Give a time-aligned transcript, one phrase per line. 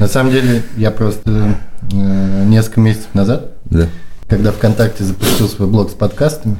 [0.00, 1.56] На самом деле, я просто
[1.92, 3.86] э, несколько месяцев назад, Да.
[4.28, 6.56] когда ВКонтакте запустил свой блог с подкастами,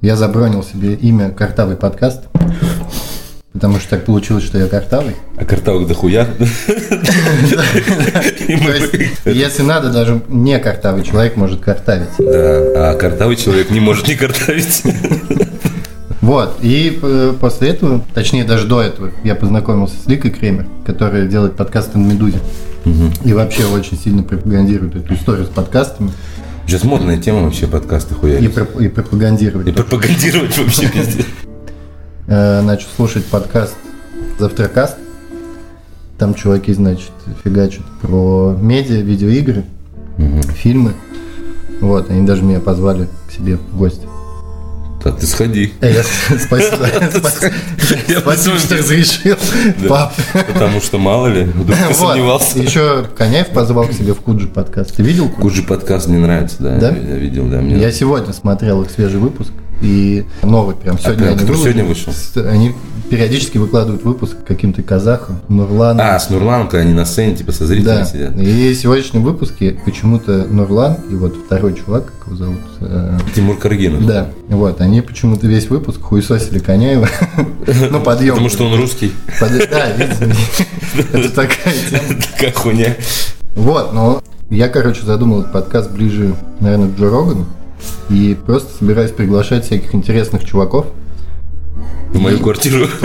[0.00, 2.22] я забронил себе имя «Картавый подкаст»,
[3.52, 5.14] потому что так получилось, что я картавый.
[5.36, 6.26] А картавок дохуя.
[9.24, 12.08] Если надо, даже не картавый человек может картавить.
[12.18, 14.82] Да, а картавый человек не может не картавить.
[16.28, 21.26] Вот, и э, после этого, точнее даже до этого, я познакомился с Ликой Кремер, которая
[21.26, 22.38] делает подкасты на «Медузе».
[23.24, 26.10] И вообще очень сильно пропагандирует эту историю с подкастами
[26.66, 28.52] Сейчас модная тема вообще подкасты и, хуярить.
[28.52, 29.68] проп- и пропагандирует.
[29.68, 31.24] И пропагандировать вообще везде.
[32.26, 33.74] Э, начал слушать подкаст
[34.38, 34.98] «Завтракаст».
[36.18, 37.10] Там чуваки, значит,
[37.42, 39.64] фигачат про медиа, видеоигры,
[40.56, 40.92] фильмы.
[41.80, 44.07] Вот, они даже меня позвали к себе в гости.
[45.04, 45.72] Да ты сходи.
[45.80, 46.02] Э, я-
[46.38, 46.88] Спасибо,
[48.20, 49.36] спасибо, что разрешил,
[49.88, 50.12] пап.
[50.32, 52.58] Потому что мало ли, вдруг ты сомневался.
[52.58, 54.96] Еще Коняев позвал к себе в Куджи подкаст.
[54.96, 55.40] Ты видел Куджи?
[55.42, 56.76] Куджи подкаст мне нравится, да.
[56.90, 57.60] Я видел, да.
[57.60, 59.50] Я сегодня смотрел их свежий выпуск.
[59.80, 61.62] И новый прям сегодня прям они выложили.
[61.62, 62.12] сегодня вышел?
[62.48, 62.74] Они
[63.10, 66.04] периодически выкладывают выпуск каким-то казахом, Нурланом.
[66.04, 68.36] А, с Нурланом, когда они на сцене, типа, со зрителями Да, сидят.
[68.36, 73.56] и в сегодняшнем выпуске почему-то Нурлан и вот второй чувак, как его зовут, э, Тимур
[73.56, 74.04] Каргинов.
[74.04, 77.08] да, вот, они почему-то весь выпуск хуесосили Коняева,
[77.90, 78.34] ну, подъем.
[78.34, 79.12] Потому что он русский.
[79.40, 79.46] Да,
[79.92, 80.34] видимо,
[81.12, 82.20] это такая тема.
[82.32, 82.94] Такая хуйня.
[83.54, 87.46] Вот, но я, короче, задумал этот подкаст ближе, наверное, к Джо Рогану.
[88.10, 90.86] И просто собираюсь приглашать всяких интересных чуваков.
[92.12, 92.86] В мою квартиру.
[92.96, 93.00] У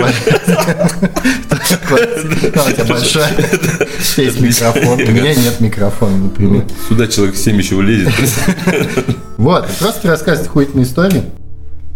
[2.72, 3.30] тебя большая
[4.16, 5.00] есть микрофон.
[5.00, 6.64] У меня нет микрофона, например.
[6.88, 8.12] Сюда человек 7 еще влезет.
[9.36, 11.24] Вот, просто рассказывать охуительные истории.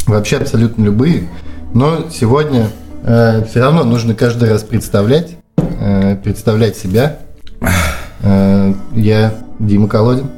[0.07, 1.29] Вообще абсолютно любые.
[1.73, 2.71] Но сегодня
[3.03, 7.19] все равно нужно каждый раз представлять, э, представлять себя.
[8.23, 10.31] Э, я Дима Колодин.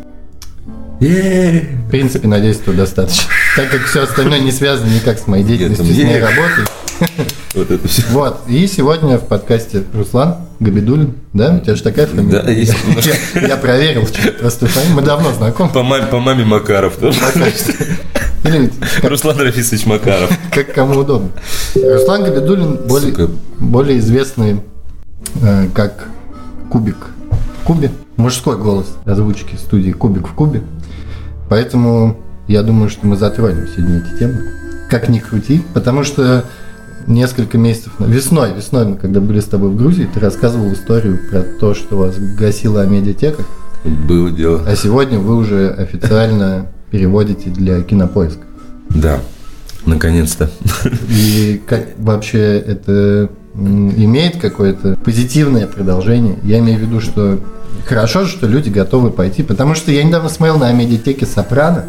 [1.01, 3.25] В принципе, надеюсь, этого достаточно.
[3.57, 6.65] Так как все остальное не связано никак с моей деятельностью, с моей работой.
[7.55, 8.03] Вот это все.
[8.11, 11.55] Вот, и сегодня в подкасте Руслан Габидулин, да?
[11.57, 12.43] У тебя же такая фамилия?
[12.43, 12.77] Да, есть.
[13.35, 14.69] Я, я проверил, что просто.
[14.95, 15.73] Мы давно знакомы.
[15.73, 16.97] По маме, по маме Макаров.
[16.97, 17.19] тоже.
[18.45, 18.71] Или
[19.03, 20.31] Руслан Рафисович Макаров.
[20.53, 21.31] как кому удобно.
[21.75, 23.31] Руслан Габидулин более, Сука.
[23.59, 24.61] более известный
[25.43, 26.07] э, как
[26.71, 27.09] Кубик
[27.63, 27.91] в Кубе.
[28.17, 30.63] Мужской голос озвучки студии Кубик в Кубе.
[31.51, 32.17] Поэтому
[32.47, 34.45] я думаю, что мы затронем сегодня эти темы.
[34.89, 36.45] Как ни крути, потому что
[37.07, 41.43] несколько месяцев весной, весной мы когда были с тобой в Грузии, ты рассказывал историю про
[41.43, 43.43] то, что вас гасила медиатека,
[43.85, 44.63] Было дело.
[44.67, 48.43] а сегодня вы уже официально переводите для кинопоиска.
[48.91, 49.21] Да.
[49.87, 50.51] Наконец-то.
[51.09, 56.39] И как вообще это имеет какое-то позитивное продолжение?
[56.43, 57.41] Я имею в виду, что
[57.87, 61.87] хорошо что люди готовы пойти, потому что я недавно смотрел на медиатеке «Сопрано»,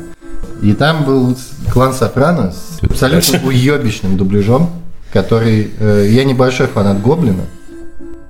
[0.62, 1.36] и там был
[1.72, 4.70] клан «Сопрано» с абсолютно уебищным дубляжом,
[5.12, 5.72] который...
[5.80, 7.44] э, я небольшой фанат «Гоблина»,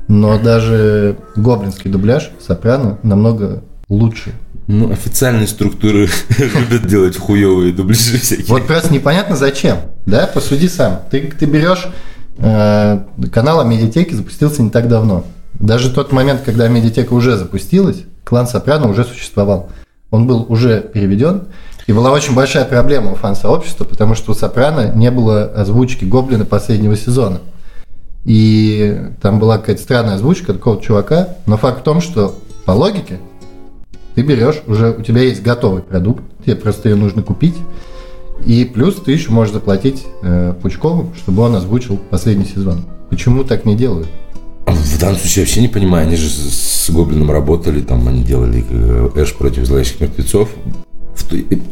[0.08, 4.34] но даже гоблинский дубляж «Сопрано» намного лучше.
[4.68, 8.46] Ну, официальные структуры любят делать хуевые дубляжи всякие.
[8.48, 10.28] Вот просто непонятно зачем, да?
[10.28, 11.02] Посуди сам.
[11.10, 11.88] Ты, ты берешь
[12.42, 15.24] канал о медиатеке запустился не так давно.
[15.54, 19.70] Даже тот момент, когда медиатека уже запустилась, клан Сопрано уже существовал.
[20.10, 21.44] Он был уже переведен,
[21.88, 26.46] и была очень большая проблема у фан-сообщества, потому что у Сопрано не было озвучки Гоблина
[26.46, 27.40] последнего сезона.
[28.24, 32.36] И там была какая-то странная озвучка такого чувака, но факт в том, что
[32.66, 33.20] по логике
[34.16, 37.56] ты берешь, уже у тебя есть готовый продукт, тебе просто ее нужно купить,
[38.46, 42.86] и плюс ты еще можешь заплатить э, Пучкову, чтобы он озвучил последний сезон.
[43.10, 44.08] Почему так не делают?
[44.66, 48.64] В данном случае я вообще не понимаю, они же с Гоблином работали, там они делали
[48.70, 50.50] э, Эш против зловещих мертвецов.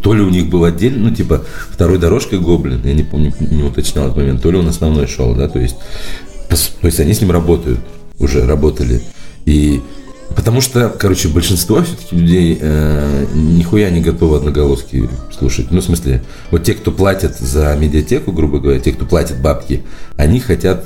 [0.02, 3.64] То- ли у них был отдельно, ну, типа, второй дорожкой Гоблин, я не помню, не
[3.64, 5.76] уточнял этот момент, то ли он основной шел, да, то есть,
[6.50, 7.80] то есть они с ним работают,
[8.20, 9.02] уже работали.
[9.46, 9.82] И
[10.36, 15.68] потому что, короче, большинство все-таки людей э, нихуя не готовы одноголоски слушать.
[15.72, 19.84] Ну, в смысле, вот те, кто платят за медиатеку, грубо говоря, те, кто платят бабки,
[20.18, 20.86] они хотят,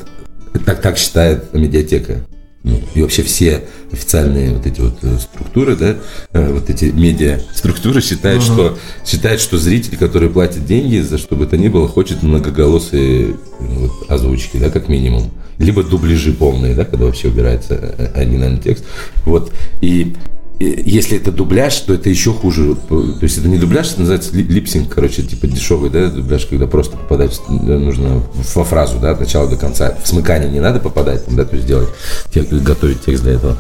[0.66, 2.26] так, так считает медиатека.
[2.64, 5.98] Ну, и вообще все официальные вот эти вот э, структуры, да,
[6.32, 11.36] э, вот эти медиа структуры считают, что считают, что зритель, который платит деньги за что
[11.36, 16.86] бы то ни было, хочет многоголосые вот, озвучки, да, как минимум, либо дубляжи полные, да,
[16.86, 18.86] когда вообще убирается э, оригинальный текст,
[19.26, 19.52] вот
[19.82, 20.16] и
[20.60, 22.76] если это дубляж, то это еще хуже.
[22.88, 26.96] То есть это не дубляж, это называется липсинг, короче, типа дешевый, да, дубляж, когда просто
[26.96, 28.24] попадать нужно
[28.56, 29.98] во фразу, да, от начала до конца.
[30.02, 31.90] В смыкание не надо попадать, да, то есть делать,
[32.34, 33.58] готовить текст для этого.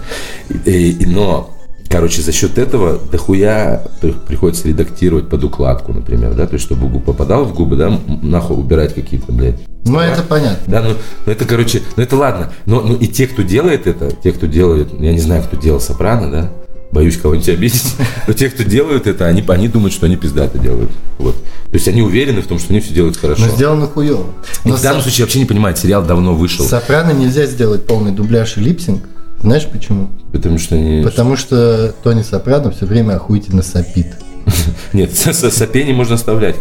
[0.65, 1.52] И, но
[1.89, 3.83] Короче, за счет этого дохуя
[4.27, 8.57] приходится редактировать под укладку, например, да, то есть, чтобы губ попадал в губы, да, нахуй
[8.57, 9.59] убирать какие-то, блядь.
[9.85, 10.59] Ну, это понятно.
[10.65, 10.95] Да, ну,
[11.25, 12.51] ну, это, короче, ну, это ладно.
[12.65, 15.79] Но, ну, и те, кто делает это, те, кто делает, я не знаю, кто делал
[15.79, 16.51] сопрано, да,
[16.93, 17.95] боюсь кого-нибудь обидеть,
[18.27, 20.91] но те, кто делают это, они, они думают, что они пиздато делают.
[21.17, 21.35] Вот.
[21.35, 23.45] То есть они уверены в том, что они все делают хорошо.
[23.47, 24.25] Но сделано хуево.
[24.63, 25.09] Но в данном со...
[25.09, 26.65] случае вообще не понимают, сериал давно вышел.
[26.65, 29.03] Сопрано нельзя сделать полный дубляж и липсинг.
[29.43, 30.09] Знаешь почему?
[30.31, 31.03] Потому что они...
[31.03, 34.07] Потому что Тони Сопрано все время охуительно сопит.
[34.93, 36.55] Нет, сопение можно оставлять.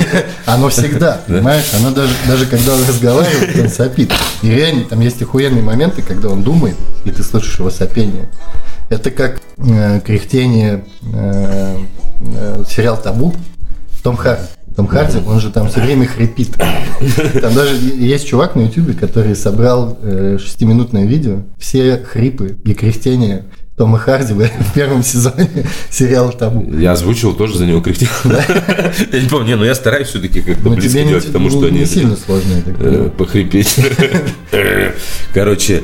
[0.46, 1.66] Оно всегда, понимаешь?
[1.78, 4.12] Оно даже, даже когда он разговаривает, он сопит.
[4.40, 8.30] И реально, там есть охуенные моменты, когда он думает, и ты слышишь его сопение.
[8.88, 11.78] Это как э, кряхтение э,
[12.20, 13.34] э, сериал «Табу»
[14.02, 14.42] Том Харди.
[14.76, 16.56] Том Харди, он же там все время хрипит.
[17.40, 23.44] Там даже есть чувак на ютубе, который собрал э, шестиминутное видео, все хрипы и кряхтения
[23.76, 25.48] Тома Харди в первом сезоне
[25.90, 26.72] сериала «Табу».
[26.78, 28.08] Я озвучивал, тоже за него кряхтел.
[29.12, 31.84] Я не помню, но я стараюсь все-таки как-то Но близко делать, потому что они...
[31.84, 33.10] сильно сложно, понимаю.
[33.10, 33.76] Похрипеть.
[35.34, 35.82] Короче,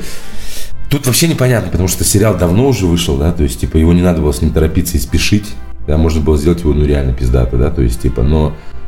[0.89, 4.01] Тут вообще непонятно, потому что сериал давно уже вышел, да, то есть, типа, его не
[4.01, 5.45] надо было с ним торопиться и спешить,
[5.85, 8.78] да, можно было сделать его, ну, реально пиздато, да, то есть, типа, но Э,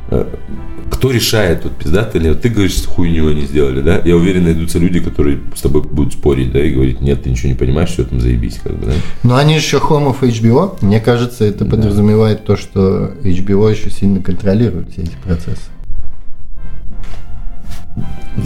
[0.91, 2.41] кто решает, тут пиздато или нет?
[2.41, 4.01] Ты говоришь, что хуйню они сделали, да?
[4.05, 7.49] Я уверен, найдутся люди, которые с тобой будут спорить, да, и говорить, нет, ты ничего
[7.49, 8.93] не понимаешь, все там заебись, как бы, да?
[9.23, 10.77] Но они еще of HBO.
[10.81, 11.71] Мне кажется, это да.
[11.71, 15.70] подразумевает то, что HBO еще сильно контролирует все эти процессы.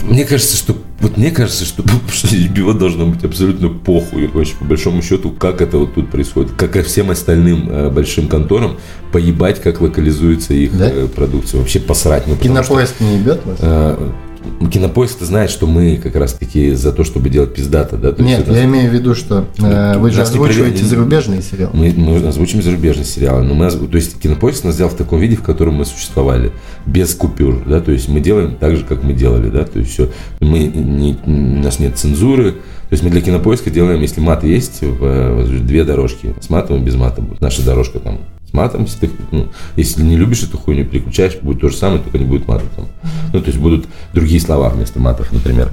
[0.03, 4.65] Мне кажется, что вот мне кажется, что, что HBO должно быть абсолютно похуй, вообще по
[4.65, 8.77] большому счету, как это вот тут происходит, как и всем остальным э, большим конторам
[9.11, 10.89] поебать, как локализуется их да?
[10.89, 12.27] э, продукция, вообще посрать.
[12.27, 13.57] Ну, Кинопоиск что, не ебет вас?
[13.61, 14.11] Э,
[14.71, 18.11] Кинопоиск знает, что мы как раз-таки за то, чтобы делать пиздато, да?
[18.11, 20.89] То Нет, я имею в виду, что э, вы же озвучиваете не...
[20.89, 21.71] зарубежные сериалы.
[21.73, 25.35] Мы, мы озвучим зарубежные сериалы, но мы, то есть Кинопоиск нас сделал в таком виде,
[25.35, 26.51] в котором мы существовали,
[26.85, 29.91] без купюр, да, то есть мы делаем так же, как мы делали, да, то есть
[29.91, 30.09] все,
[30.39, 34.81] мы не, у нас нет цензуры, то есть мы для Кинопоиска делаем, если мат есть,
[34.81, 38.19] в, в, две дорожки, с матом и без мата, наша дорожка там
[38.55, 38.83] матом.
[38.83, 42.25] Если, ты, ну, если не любишь эту хуйню, переключаешь, будет то же самое, только не
[42.25, 42.87] будет мата там.
[43.33, 45.69] Ну, то есть будут другие слова вместо матов, например.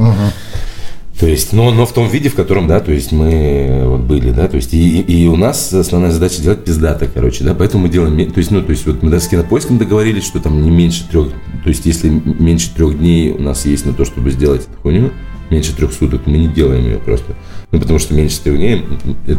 [1.19, 4.31] То есть, но, но в том виде, в котором, да, то есть мы вот были,
[4.31, 7.91] да, то есть и, и у нас основная задача делать пиздато, короче, да, поэтому мы
[7.91, 10.71] делаем, то есть, ну, то есть вот мы даже с кинопоиском договорились, что там не
[10.71, 14.63] меньше трех, то есть если меньше трех дней у нас есть на то, чтобы сделать
[14.63, 15.13] эту хуйню,
[15.53, 17.35] меньше трех суток, мы не делаем ее просто.
[17.71, 18.85] Ну, потому что меньше трех дней,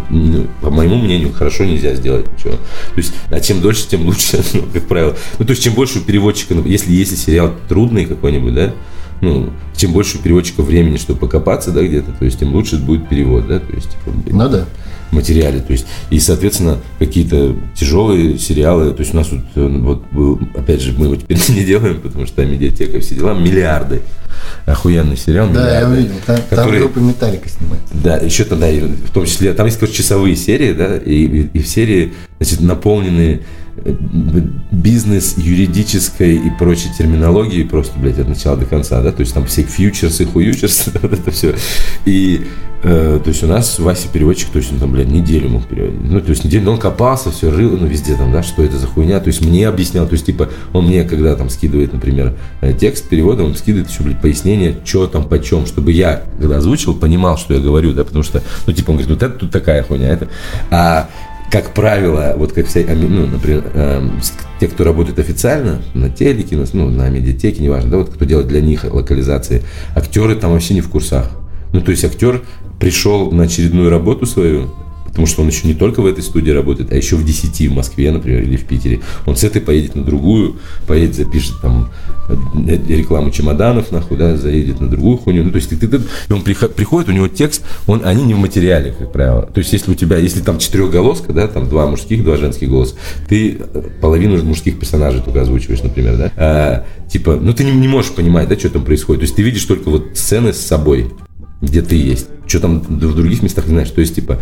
[0.09, 2.53] ну, по моему мнению, хорошо нельзя сделать ничего.
[2.53, 5.15] То есть, а чем дольше, тем лучше, ну, как правило.
[5.39, 8.73] Ну, то есть, чем больше у переводчика, ну, если, если сериал трудный какой-нибудь, да,
[9.21, 13.09] ну, чем больше у переводчика времени, чтобы покопаться, да, где-то, то есть, тем лучше будет
[13.09, 14.65] перевод, да, то есть, типа, ну, да
[15.13, 15.59] материале.
[15.59, 18.91] То есть, и, соответственно, какие-то тяжелые сериалы.
[18.91, 20.03] То есть у нас тут, э, вот,
[20.55, 24.01] опять же, мы его теперь не делаем, потому что там медиатека, все дела, миллиарды.
[24.65, 25.47] Охуенный сериал.
[25.53, 26.15] Да, миллиарды, я увидел.
[26.25, 27.93] Там, который, там группа Металлика снимается.
[27.93, 31.67] Да, еще тогда, в том числе, там есть, короче, часовые серии, да, и, и, в
[31.67, 33.41] серии, значит, наполнены
[34.71, 39.45] бизнес, юридической и прочей терминологии просто, блядь, от начала до конца, да, то есть там
[39.45, 41.55] все фьючерсы, хуючерсы, вот это все.
[42.05, 42.47] И,
[42.83, 45.99] э, то есть у нас Вася переводчик, то есть он там, блядь, неделю мог переводить.
[46.01, 48.77] Ну, то есть неделю, но он копался, все рыл, ну, везде там, да, что это
[48.77, 52.35] за хуйня, то есть мне объяснял, то есть, типа, он мне, когда там скидывает, например,
[52.61, 56.95] э, текст перевода, он скидывает еще, блядь, пояснение, что там, почем, чтобы я, когда озвучивал,
[56.95, 59.83] понимал, что я говорю, да, потому что, ну, типа, он говорит, вот это тут такая
[59.83, 60.29] хуйня, это,
[60.71, 61.09] а
[61.53, 64.09] как правило, вот как все, ну, например, э,
[64.59, 68.47] те, кто работает официально на телеке, на, ну, на медиатеке, неважно, да, вот кто делает
[68.47, 69.61] для них локализации,
[69.95, 71.29] актеры там вообще не в курсах.
[71.71, 72.41] Ну, то есть актер
[72.79, 74.71] пришел на очередную работу свою,
[75.13, 77.75] потому что он еще не только в этой студии работает, а еще в 10 в
[77.75, 79.01] Москве, например, или в Питере.
[79.27, 80.55] Он с этой поедет на другую,
[80.87, 81.91] поедет, запишет там
[82.27, 85.43] э, рекламу чемоданов, нахуй, да, заедет на другую хуйню.
[85.43, 86.01] Ну, то есть ты, ты, ты,
[86.31, 89.43] он приходит, у него текст, он, они не в материале, как правило.
[89.43, 92.95] То есть если у тебя, если там четырехголоска, да, там два мужских, два женских голоса,
[93.29, 97.87] ты э, половину мужских персонажей только озвучиваешь, например, да, а, типа, ну ты не, не
[97.87, 99.19] можешь понимать, да, что там происходит.
[99.19, 101.11] То есть ты видишь только вот сцены с собой,
[101.61, 102.27] где ты есть.
[102.53, 103.89] Что там в других местах не знаешь.
[103.89, 104.39] То есть, типа,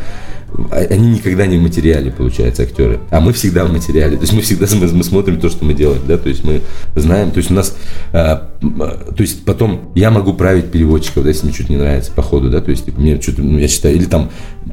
[0.69, 2.99] а, они никогда не в материале, получается, актеры.
[3.09, 4.17] А мы всегда в материале.
[4.17, 6.61] То есть мы всегда мы, мы смотрим то, что мы делаем, да, то есть мы
[6.93, 7.73] знаем, то есть у нас,
[8.11, 12.21] а, то есть потом я могу править переводчиков, да, если мне что-то не нравится по
[12.21, 14.29] ходу, да, то есть типа, мне что-то, ну, я считаю, или там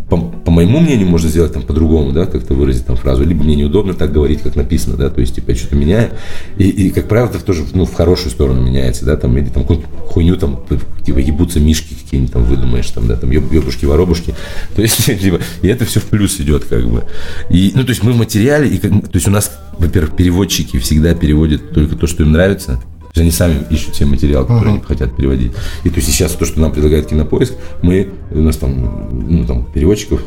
[0.09, 3.57] по, по моему мнению можно сделать там по-другому, да, как-то выразить там фразу, либо мне
[3.57, 6.11] неудобно так говорить, как написано, да, то есть, типа, я что-то меняю,
[6.57, 9.63] и, и как правило, это тоже, ну, в хорошую сторону меняется, да, там, или там
[9.63, 10.65] какую-то хуйню, там,
[11.05, 14.35] типа, ебутся мишки какие-нибудь там выдумаешь, там, да, там, ебушки-воробушки,
[14.77, 17.05] то есть, типа, и это все в плюс идет, как бы.
[17.51, 20.79] И, ну, то есть, мы в материале, и, как, то есть, у нас, во-первых, переводчики
[20.79, 22.83] всегда переводят только то, что им нравится,
[23.19, 24.75] они сами ищут себе материал, который uh-huh.
[24.75, 25.53] они хотят переводить.
[25.85, 29.65] И то есть сейчас то, что нам предлагает кинопоиск, мы, у нас там, ну, там
[29.73, 30.21] переводчиков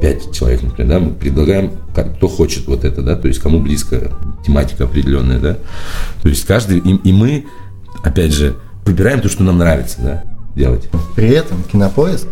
[0.00, 1.72] 5 человек, например, да, мы предлагаем,
[2.16, 4.12] кто хочет вот это, да, то есть кому близко
[4.44, 5.58] тематика определенная, да.
[6.22, 7.46] То есть каждый, и, и мы,
[8.02, 10.88] опять же, выбираем то, что нам нравится, да, делать.
[11.16, 12.28] При этом кинопоиск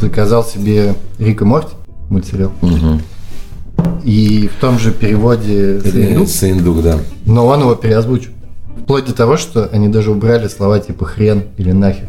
[0.00, 1.74] заказал себе Рик и Морти
[2.08, 2.52] мультсериал.
[2.60, 3.00] Угу.
[4.04, 6.98] И в том же переводе Саиндук, Саиндук да.
[7.24, 8.32] Но он его переозвучил.
[8.82, 12.08] Вплоть до того, что они даже убрали слова типа хрен или нахер.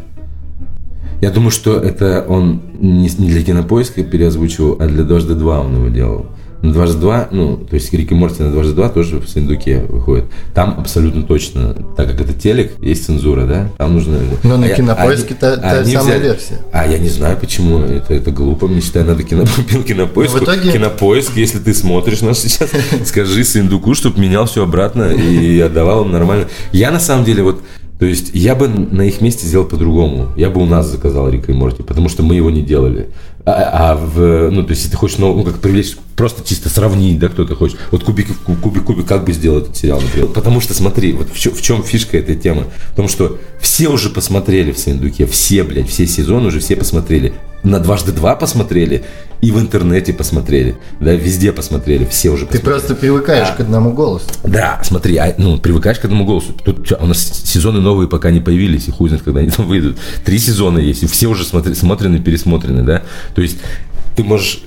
[1.20, 5.88] Я думаю, что это он не для кинопоиска переозвучивал, а для Дождя 2 он его
[5.88, 6.26] делал
[6.64, 9.80] на дважды два, ну, то есть Рик и Морти на дважды два тоже в Синдуке
[9.80, 10.24] выходит.
[10.54, 14.18] Там абсолютно точно, так как это телек, есть цензура, да, там нужно...
[14.42, 16.22] Но на а кинопоиске та, та а самая взяли...
[16.22, 16.60] версия.
[16.72, 19.44] А я не знаю, почему, это, это глупо, мне считаю, надо кино...
[19.86, 20.34] кинопоиск.
[20.34, 20.72] В итоге...
[20.72, 22.70] Кинопоиск, если ты смотришь нас сейчас,
[23.04, 26.48] скажи Синдуку, чтобы менял все обратно и отдавал им нормально.
[26.72, 27.60] Я на самом деле вот
[27.98, 30.28] то есть я бы на их месте сделал по-другому.
[30.36, 33.10] Я бы у нас заказал Рика и Морти, потому что мы его не делали.
[33.46, 37.18] А, а в, ну, то есть, если ты хочешь, ну, как привлечь, просто чисто сравнить,
[37.18, 37.78] да, кто-то хочет.
[37.90, 38.28] Вот кубик,
[38.62, 40.28] кубик, кубик, как бы сделал этот сериал, например.
[40.28, 42.64] Потому что, смотри, вот в в чем фишка этой темы?
[42.92, 47.34] В том, что все уже посмотрели в Сындуке, все, блядь, все сезоны уже все посмотрели
[47.64, 49.04] на дважды два посмотрели
[49.40, 52.62] и в интернете посмотрели, да, везде посмотрели, все уже посмотрели.
[52.62, 54.26] Ты просто привыкаешь а, к одному голосу.
[54.44, 56.52] Да, смотри, а, ну, привыкаешь к одному голосу.
[56.64, 59.98] Тут у нас сезоны новые пока не появились, и хуй знает, когда они там выйдут.
[60.24, 63.02] Три сезона есть, и все уже смотри, смотрены, пересмотрены, да.
[63.34, 63.58] То есть
[64.16, 64.62] ты можешь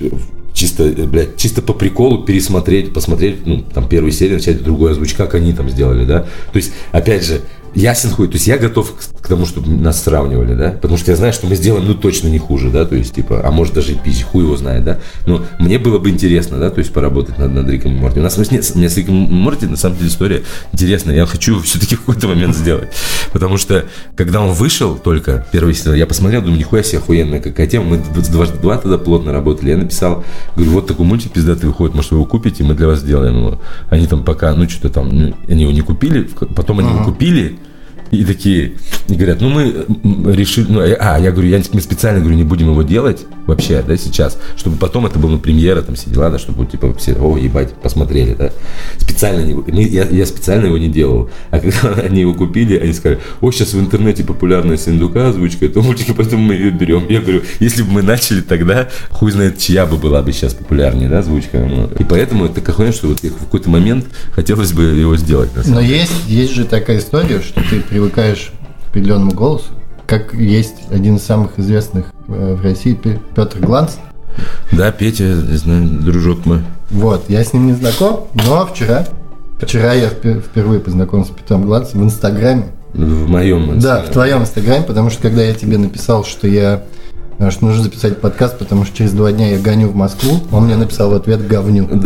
[0.52, 5.36] чисто, блядь, чисто по приколу пересмотреть, посмотреть, ну, там, первую серию, начать другой озвучка, как
[5.36, 6.26] они там сделали, да.
[6.52, 7.40] То есть, опять же,
[7.74, 8.28] ясен хуй.
[8.28, 11.32] То есть я готов к, к тому, чтобы нас сравнивали, да, потому что я знаю,
[11.32, 13.94] что мы сделаем, ну, точно не хуже, да, то есть, типа, а может даже и
[13.96, 14.98] пизжи, хуй его знает, да.
[15.26, 18.20] Но мне было бы интересно, да, то есть поработать над, над Риком и Морти.
[18.20, 21.16] У нас нет, у меня с Риком Морти, на самом деле, история интересная.
[21.16, 22.88] Я хочу все-таки в какой-то момент сделать.
[23.32, 23.84] Потому что,
[24.16, 27.84] когда он вышел только, первый сезон, я посмотрел, думаю, нихуя себе охуенная какая тема.
[27.84, 29.70] Мы дважды два тогда плотно работали.
[29.70, 33.00] Я написал, говорю, вот такой мультик пиздатый выходит, может, вы его купите, мы для вас
[33.00, 33.60] сделаем его.
[33.90, 37.57] Они там пока, ну, что-то там, ну, они его не купили, потом они его купили,
[38.10, 38.72] и такие,
[39.08, 39.86] и говорят, ну мы
[40.32, 43.96] решили, ну, а, я говорю, я, мы специально говорю, не будем его делать вообще, да,
[43.96, 47.36] сейчас, чтобы потом это было, ну, премьера, там, все дела, да, чтобы, типа, все, о,
[47.38, 48.52] ебать, посмотрели, да.
[48.98, 51.30] Специально не, мы, я, я специально его не делал.
[51.50, 55.82] А когда они его купили, они сказали, о, сейчас в интернете популярная Синдука озвучка этого
[55.82, 57.06] мультика, поэтому мы ее берем.
[57.08, 61.08] Я говорю, если бы мы начали тогда, хуй знает, чья бы была бы сейчас популярнее,
[61.08, 61.58] да, озвучка.
[61.58, 65.50] Ну, и поэтому это какой что вот в какой-то момент хотелось бы его сделать.
[65.66, 68.52] Но есть, есть же такая история, что ты привыкаешь
[68.84, 69.70] к определенному голосу,
[70.06, 72.96] как есть один из самых известных э, в России
[73.34, 73.94] Петр Гланц.
[74.70, 76.60] Да, Петя, знаю, дружок мой.
[76.90, 79.04] Вот, я с ним не знаком, но вчера,
[79.60, 82.66] вчера я впервые познакомился с Петром Гланцем в Инстаграме.
[82.92, 83.80] В моем Инстаграме.
[83.82, 86.84] Да, в твоем Инстаграме, потому что когда я тебе написал, что я
[87.50, 90.40] что нужно записать подкаст, потому что через два дня я гоню в Москву.
[90.50, 91.88] Он мне написал в ответ «говню».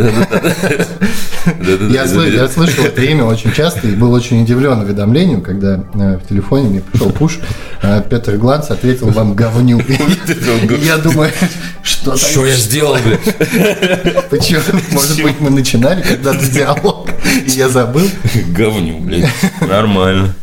[1.90, 6.68] Я слышал это имя очень часто и был очень удивлен уведомлению, когда э, в телефоне
[6.68, 7.40] мне пришел пуш.
[7.82, 9.80] Э, Петр Гланц ответил вам «говню».
[10.82, 11.32] Я думаю,
[11.82, 14.28] что Что я сделал, блядь?
[14.30, 14.60] Почему?
[14.92, 17.08] Может быть, мы начинали когда-то диалог,
[17.46, 18.06] и я забыл?
[18.56, 19.28] Говню, блядь.
[19.60, 20.34] Нормально.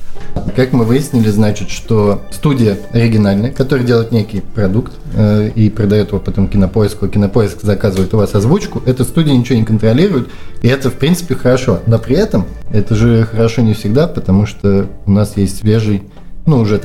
[0.56, 6.20] Как мы выяснили, значит, что студия оригинальная, которая делает некий продукт э, и продает его
[6.20, 10.30] потом кинопоиску, а кинопоиск заказывает у вас озвучку, эта студия ничего не контролирует,
[10.62, 11.80] и это, в принципе, хорошо.
[11.88, 16.04] Но при этом это же хорошо не всегда, потому что у нас есть свежий,
[16.46, 16.80] ну, уже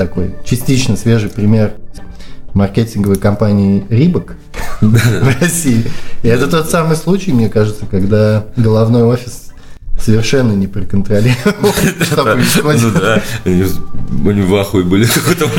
[0.44, 1.74] частично свежий пример
[2.54, 4.36] маркетинговой компании Рибок
[4.80, 5.84] в России.
[6.22, 9.43] И это тот самый случай, мне кажется, когда головной офис
[10.00, 11.72] совершенно не проконтролировал,
[12.02, 12.82] что происходит.
[12.82, 15.50] Ну да, они в ахуе были какой-то.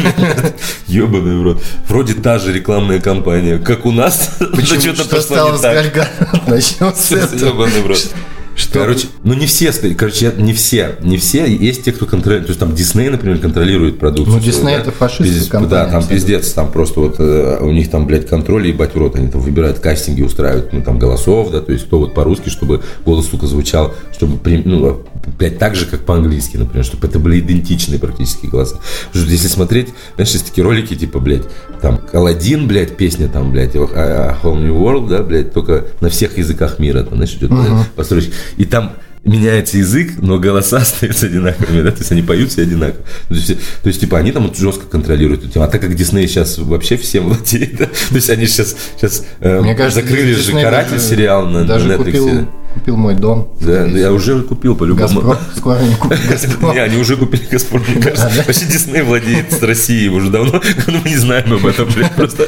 [0.88, 1.63] Ебаный в рот.
[1.88, 4.32] Вроде та же рекламная кампания, как у нас.
[4.39, 4.96] Почему?
[4.96, 6.08] Что стало с?
[6.48, 7.50] Начнем с этого.
[7.50, 8.15] Ебаный в рот.
[8.55, 8.79] Что?
[8.79, 12.59] Короче, ну не все, короче, не все, не все, есть те, кто контролирует, то есть
[12.59, 14.38] там Дисней, например, контролирует продукцию.
[14.38, 14.81] Ну Дисней да?
[14.81, 15.85] это фашистская компания.
[15.85, 19.17] Да, там пиздец, там просто вот э, у них там, блядь, контроль, ебать в рот,
[19.17, 22.81] они там выбирают кастинги, устраивают, ну там голосов, да, то есть кто вот по-русски, чтобы
[23.05, 25.03] голос, сука, звучал, чтобы, ну,
[25.38, 28.79] блядь, так же, как по-английски, например, чтобы это были идентичные практически голоса.
[29.08, 31.44] Потому что если смотреть, знаешь, есть такие ролики, типа, блядь,
[31.82, 36.38] там, Алладин, блядь, песня там, блядь, а, Whole New World, да, блядь, только на всех
[36.38, 37.84] языках мира, там, знаешь, идет uh-huh.
[37.96, 38.34] постройщик.
[38.58, 38.94] И там
[39.25, 43.03] меняется язык, но голоса остаются одинаковыми, да, то есть они поют все одинаково.
[43.27, 43.48] То есть,
[43.82, 45.65] то есть типа, они там вот жестко контролируют эту тему.
[45.65, 49.62] А так как Дисней сейчас вообще всем владеет, да, то есть они сейчас, сейчас э,
[49.62, 52.20] Мне кажется, закрыли же «Каратель» сериал на, даже на Netflix.
[52.20, 53.48] Купил Купил мой дом.
[53.62, 55.08] Да, я уже купил по-любому.
[55.08, 55.38] Газпром?
[55.55, 56.74] Скоро они купят Газпром.
[56.74, 58.29] Не, они уже купили Газпром, мне кажется.
[58.46, 62.48] Вообще Дисней владеет с Россией уже давно, но мы не знаем об этом, блядь, просто.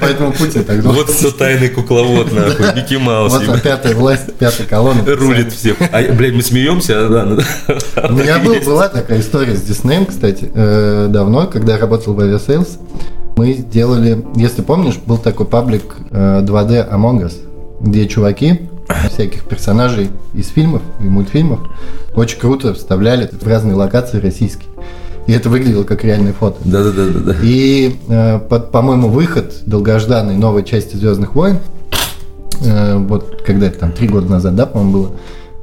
[0.00, 1.08] Поэтому Путин так думает.
[1.08, 3.32] Вот кто тайный кукловод, нахуй, Микки Маус.
[3.32, 5.02] Вот пятая власть, пятая колонна.
[5.04, 5.76] Рулит всех.
[5.80, 8.08] А, блядь, мы смеемся, а, да.
[8.08, 12.78] У меня была такая история с Диснеем, кстати, э, давно, когда я работал в Aviasales.
[13.36, 17.34] Мы сделали, если помнишь, был такой паблик 2D э, Among Us,
[17.80, 18.70] где чуваки
[19.10, 21.60] всяких персонажей из фильмов и мультфильмов.
[22.14, 24.68] Очень круто вставляли в разные локации российские.
[25.26, 26.58] И это выглядело как реальное фото.
[26.64, 27.36] Да, да, да, да.
[27.42, 31.58] И, э, под, по-моему, выход долгожданной новой части Звездных войн,
[32.64, 35.12] э, вот когда это там три года назад, да, по-моему, было,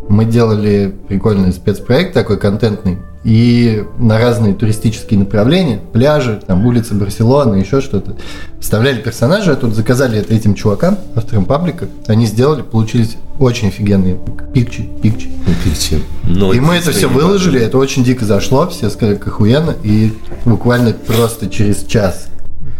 [0.09, 7.55] мы делали прикольный спецпроект такой контентный, и на разные туристические направления, пляжи, там улицы Барселоны,
[7.55, 8.15] еще что-то,
[8.59, 14.19] вставляли персонажи, а тут заказали это этим чувакам, авторам паблика, они сделали, получились очень офигенные
[14.53, 15.31] пикчи, пикчи.
[15.63, 16.03] Пикчи.
[16.23, 20.13] Но и мы это все выложили, это очень дико зашло, все сказали, как охуенно, и
[20.45, 22.27] буквально просто через час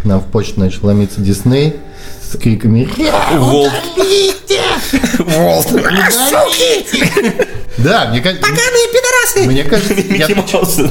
[0.02, 1.78] к нам в почту начал ломиться Дисней
[2.22, 2.90] с криками
[3.38, 3.72] «Волк!»
[5.20, 5.68] Волк!
[7.78, 8.44] Да, мне кажется...
[8.44, 9.48] Поганые пидорасы!
[9.48, 10.28] Мне кажется, я,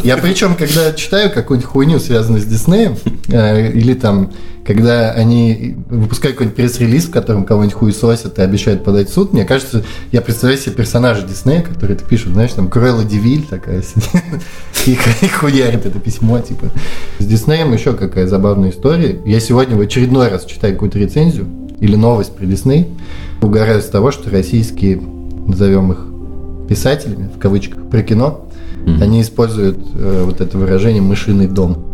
[0.03, 4.33] я причем, когда читаю какую-нибудь хуйню, связанную с Диснеем, э, или там,
[4.67, 9.45] когда они выпускают какой-нибудь пресс-релиз, в котором кого-нибудь хуесосят и обещают подать в суд, мне
[9.45, 13.83] кажется, я представляю себе персонажа Диснея, который это пишет, знаешь, там, Круэлла Девиль такая
[14.87, 16.67] и хуярит это письмо, типа.
[17.21, 19.21] С Диснеем еще какая забавная история.
[19.25, 22.89] Я сегодня в очередной раз читаю какую-то рецензию или новость про Дисней,
[23.43, 25.03] угораю с того, что российские,
[25.47, 26.07] назовем их
[26.69, 28.47] писателями, в кавычках, про кино,
[28.87, 29.03] mm-hmm.
[29.03, 31.85] они используют э, вот это выражение «мышиный дом».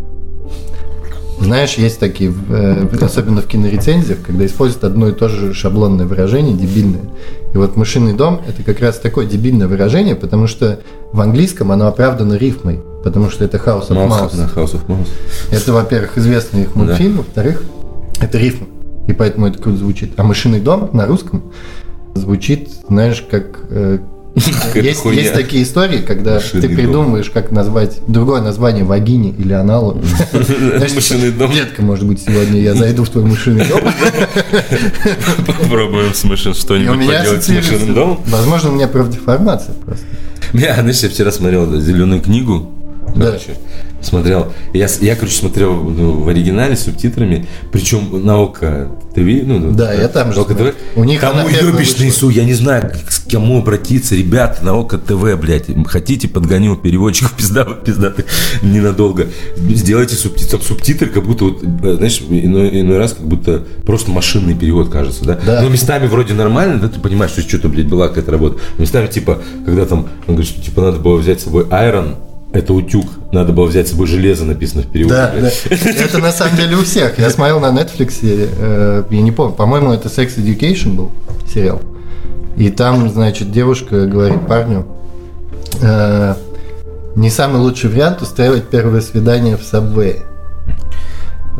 [1.41, 6.55] Знаешь, есть такие, э, особенно в кинорецензиях, когда используют одно и то же шаблонное выражение,
[6.55, 7.09] дебильное.
[7.53, 10.81] И вот «мышиный дом»— это как раз такое дебильное выражение, потому что
[11.13, 14.37] в английском оно оправдано рифмой, потому что это House of Mouse.
[14.37, 15.07] Да, House of Mouse.
[15.49, 17.17] Это, во-первых, известный их мультфильм, да.
[17.19, 17.63] во-вторых,
[18.21, 18.67] это рифма,
[19.09, 20.11] и поэтому это круто звучит.
[20.17, 21.51] А «мышиный дом» на русском
[22.13, 23.97] звучит, знаешь, как э,
[24.75, 27.33] есть, есть такие истории, когда Машинный ты придумываешь, дом.
[27.33, 29.99] как назвать другое название вагине или аналу.
[30.95, 31.51] Машинный дом.
[31.51, 33.81] Детка, может быть, сегодня я зайду в твой машинный дом.
[35.47, 38.19] Попробуем с машин что-нибудь поделать с машинным домом.
[38.27, 40.05] Возможно, у меня профдеформация просто.
[40.53, 42.71] Я, знаешь, я вчера смотрел зеленую книгу.
[43.15, 43.39] Да
[44.01, 44.53] смотрел.
[44.73, 48.59] Я, я короче, смотрел ну, в оригинале с субтитрами, причем на ОК
[49.13, 49.43] ТВ.
[49.43, 50.43] Ну, да, я там же.
[50.43, 50.75] ТВ.
[50.95, 54.15] У них Кому ебишь несу, я не знаю, к кому обратиться.
[54.15, 58.25] Ребята, на ОК ТВ, блядь, хотите, подгоню переводчиков пизда, пиздатых
[58.61, 59.27] ненадолго.
[59.57, 64.55] Сделайте субтитры, там субтитры, как будто, вот, знаешь, иной, иной раз как будто просто машинный
[64.55, 65.39] перевод кажется, да?
[65.45, 65.61] да.
[65.61, 68.59] Но местами вроде нормально, да, ты понимаешь, что что-то, блядь, была какая-то работа.
[68.77, 72.15] Но местами, типа, когда там, он говорит, что, типа, надо было взять с собой Iron,
[72.51, 73.05] это утюг.
[73.31, 75.15] Надо было взять с собой железо, написано в переводе.
[75.15, 75.51] Да, да.
[75.69, 77.19] Это на самом деле у всех.
[77.19, 81.11] Я смотрел на Netflix, э, я не помню, по-моему, это Sex Education был
[81.51, 81.81] сериал.
[82.57, 84.85] И там, значит, девушка говорит парню,
[85.81, 86.35] э,
[87.15, 90.23] не самый лучший вариант устраивать первое свидание в Сабвее.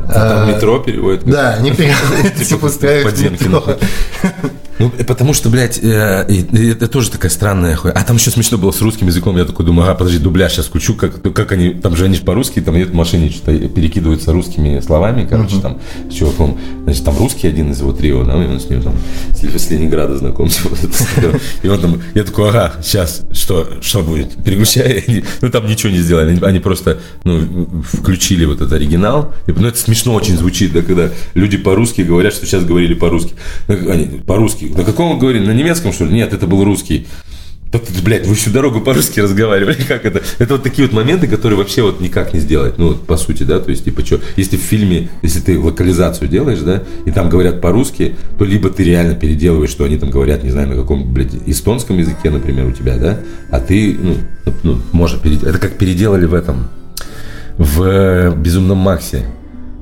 [0.07, 1.23] А там метро переводят?
[1.25, 3.63] Да, они переводят, типа устраивают метро.
[4.79, 7.97] Ну, потому что, блядь, э, это тоже такая странная хуйня.
[7.97, 9.37] А там еще смешно было с русским языком.
[9.37, 12.61] Я такой думаю, ага, подожди, дубляж сейчас включу, как, как они, там же они по-русски,
[12.61, 15.61] там нет в машине что-то перекидываются русскими словами, короче, uh-huh.
[15.61, 16.57] там, с чуваком.
[16.83, 18.95] Значит, там русский один из его трио, да, и он с ним там
[19.35, 20.61] с, с Ленинграда знакомится.
[21.63, 24.43] И он там, я такой, ага, сейчас, что, что будет?
[24.43, 25.23] Переключай.
[25.41, 26.37] Ну, там ничего не сделали.
[26.43, 27.39] Они просто, ну,
[27.83, 29.33] включили вот этот оригинал.
[29.47, 33.33] Ну, это смешно очень звучит, да, когда люди по-русски говорят, что сейчас говорили по-русски.
[33.67, 35.45] Ну, они по-русски на каком вы говорили?
[35.45, 36.13] На немецком, что ли?
[36.13, 37.07] Нет, это был русский.
[37.71, 40.23] Да, блядь, вы всю дорогу по-русски разговаривали, как это?
[40.39, 43.43] Это вот такие вот моменты, которые вообще вот никак не сделать, ну, вот, по сути,
[43.43, 47.29] да, то есть, типа, что, если в фильме, если ты локализацию делаешь, да, и там
[47.29, 51.13] говорят по-русски, то либо ты реально переделываешь, что они там говорят, не знаю, на каком,
[51.13, 53.19] блядь, эстонском языке, например, у тебя, да,
[53.51, 54.15] а ты, ну,
[54.63, 56.69] ну можно переделать, это как переделали в этом,
[57.57, 59.25] в «Безумном Максе»,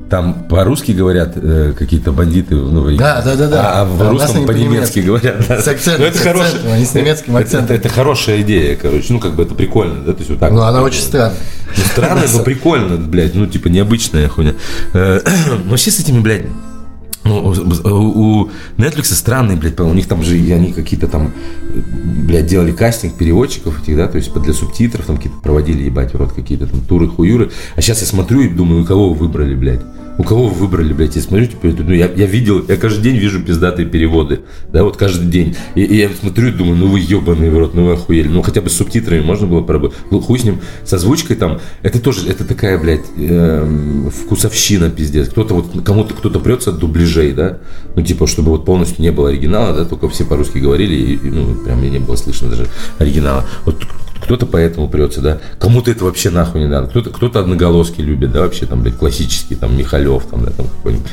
[0.10, 2.56] там по-русски говорят э, какие-то бандиты.
[2.56, 3.82] Ну, Да, да, да, да.
[3.82, 5.46] А в А у нас русском по-немецки говорят.
[5.48, 5.62] да.
[5.62, 7.76] С акцентом, Ну, это с хорошая- акцентом, они с немецким это- акцентом.
[7.76, 9.06] Это, это хорошая идея, короче.
[9.14, 10.14] Ну, как бы это прикольно, да?
[10.14, 10.52] То есть вот так.
[10.52, 10.64] Ну, вот.
[10.66, 11.36] она очень странная.
[11.76, 13.36] Ну, странно, но прикольно, блядь.
[13.36, 14.54] Ну, типа, необычная хуйня.
[14.94, 15.20] Э,
[15.66, 16.44] Но вообще с этими, блядь,
[17.28, 17.54] ну,
[17.86, 21.32] у- Netflix странные, блядь, у них там же они какие-то там,
[22.26, 26.18] блядь, делали кастинг переводчиков этих, да, то есть для субтитров там какие-то проводили, ебать, в
[26.18, 27.52] рот какие-то там туры, хуюры.
[27.76, 29.82] А сейчас я смотрю и думаю, кого вы выбрали, блядь?
[30.18, 31.16] У кого вы выбрали, блядь?
[31.16, 34.98] Я смотрю, типа, ну, я, я видел, я каждый день вижу пиздатые переводы, да, вот
[34.98, 35.56] каждый день.
[35.76, 38.28] И, и я смотрю и думаю, ну вы ебаный в рот, ну вы охуели.
[38.28, 39.98] Ну хотя бы с субтитрами можно было поработать.
[40.10, 45.30] Ну хуй с ним, с озвучкой там, это тоже, это такая, блядь, эм, вкусовщина, пиздец.
[45.30, 47.60] Кто-то вот, кому-то кто-то прется от дубляжей, да,
[47.96, 51.30] ну типа, чтобы вот полностью не было оригинала, да, только все по-русски говорили, и, и,
[51.30, 53.46] ну, прям мне не было слышно даже оригинала.
[53.66, 53.86] Вот
[54.28, 55.38] кто-то поэтому прется, да.
[55.58, 56.88] Кому-то это вообще нахуй не надо.
[56.90, 61.08] Кто-то, кто-то одноголоски любит, да, вообще там, блядь, классический, там, Михалев, там, да, там какой-нибудь.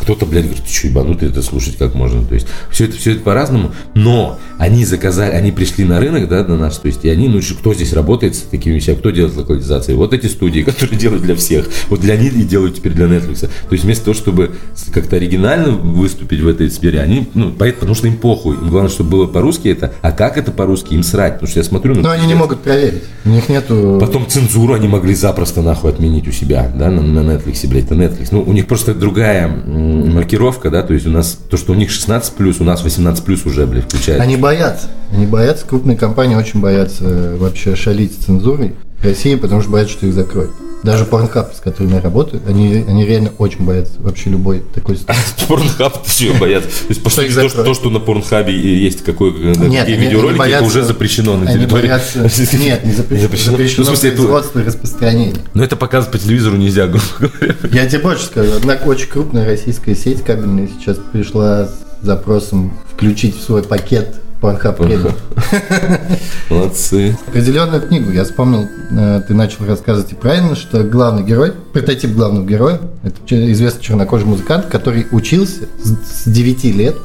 [0.00, 2.24] Кто-то, блядь, говорит, ты что, ебанутый, это слушать как можно.
[2.24, 6.44] То есть, все это, все это по-разному, но они заказали, они пришли на рынок, да,
[6.44, 9.36] на наш, то есть, и они, ну, кто здесь работает с такими вещами, кто делает
[9.36, 9.94] локализации?
[9.94, 11.66] Вот эти студии, которые делают для всех.
[11.88, 13.40] Вот для них и делают теперь для Netflix.
[13.40, 14.52] То есть, вместо того, чтобы
[14.94, 18.54] как-то оригинально выступить в этой сфере, они, ну, поэтому, потому что им похуй.
[18.54, 21.32] Им главное, чтобы было по-русски это, а как это по-русски, им срать.
[21.32, 22.59] Потому что я смотрю, ну, Но они не пиздец.
[22.60, 23.02] Могут проверить.
[23.24, 23.98] У них нету...
[24.00, 27.94] Потом цензуру они могли запросто нахуй отменить у себя, да, на, на Netflix, блядь, это
[27.94, 28.28] Netflix.
[28.30, 31.90] Ну, у них просто другая маркировка, да, то есть у нас, то, что у них
[31.90, 34.22] 16 плюс, у нас 18 плюс уже, блядь, включается.
[34.22, 34.88] Они боятся.
[35.12, 39.94] Они боятся, крупные компании очень боятся э, вообще шалить с цензурой России, потому что боятся,
[39.94, 40.52] что их закроют.
[40.82, 45.46] Даже Pornhub, с которыми я работаю, они, они реально очень боятся вообще любой такой ситуации.
[45.46, 46.70] Порнхаб, чего боятся?
[46.70, 50.64] То есть, по сути, то, что, на Порнхабе есть какой, Нет, какие они- видеоролики, это
[50.64, 51.88] уже запрещено на территории.
[52.58, 53.28] Нет, не запрещено.
[53.50, 53.86] запрещено.
[53.90, 55.36] Ну, производство и распространение.
[55.54, 57.54] Но это показывать по телевизору нельзя, грубо говоря.
[57.72, 58.52] Я тебе больше скажу.
[58.52, 65.14] Одна очень крупная российская сеть кабельная сейчас пришла с запросом включить в свой пакет Premium.
[66.50, 67.16] Молодцы.
[67.26, 72.46] Определенную книгу я вспомнил, э, ты начал рассказывать и правильно, что главный герой, прототип главного
[72.46, 76.96] героя, это известный чернокожий музыкант, который учился с с 9 лет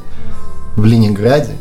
[0.76, 1.54] в Ленинграде.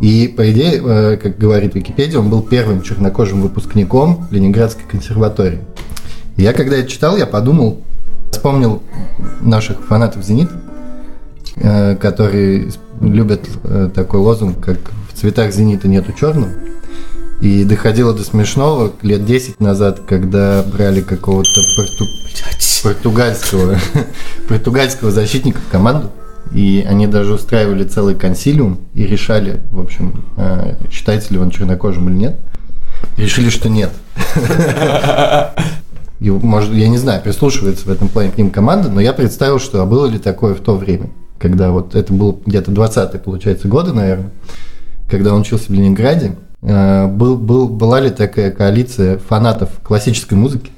[0.00, 5.60] И, по идее, э, как говорит Википедия, он был первым чернокожим выпускником Ленинградской консерватории.
[6.36, 7.82] И я, когда это читал, я подумал,
[8.30, 8.82] вспомнил
[9.42, 10.54] наших фанатов «Зенита»,
[11.56, 12.70] э, которые
[13.00, 13.48] любят
[13.94, 14.78] такой лозунг, как
[15.12, 16.50] «в цветах «Зенита» нету черного».
[17.40, 23.78] И доходило до смешного лет 10 назад, когда брали какого-то порту- португальского,
[24.48, 26.10] португальского защитника в команду,
[26.52, 32.08] и они даже устраивали целый консилиум и решали, в общем, э, считается ли он чернокожим
[32.08, 32.40] или нет.
[33.16, 33.90] Решили, что нет.
[36.20, 39.58] И, может, я не знаю, прислушивается в этом плане к ним команда, но я представил,
[39.58, 43.66] что а было ли такое в то время, когда вот это было где-то 20-е, получается,
[43.66, 44.30] годы, наверное,
[45.12, 50.70] когда он учился в Ленинграде, э, был, был, была ли такая коалиция фанатов классической музыки,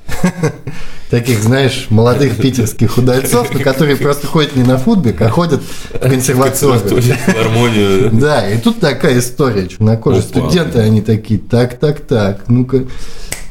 [1.11, 5.99] таких, знаешь, молодых питерских удальцов, но которые просто ходят не на футбик, а ходят в
[6.01, 7.15] консерваторию.
[7.29, 8.11] Гармонию.
[8.11, 10.41] Да, и тут такая история, чернокожие Опа.
[10.41, 12.87] студенты, они такие, так, так, так, ну-ка,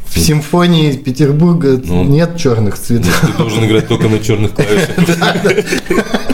[0.05, 2.03] в симфонии Петербурга Ну.
[2.03, 3.21] нет черных цветов.
[3.21, 4.97] Ты должен играть только на черных клавишах.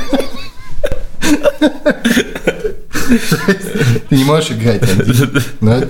[4.09, 4.81] Ты не можешь играть.
[5.61, 5.81] Ну,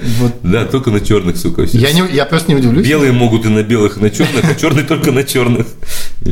[0.43, 1.63] Да, только на черных, сука.
[1.63, 2.87] Я, просто не удивлюсь.
[2.87, 5.67] Белые могут и на белых, и на черных, а черный только на черных.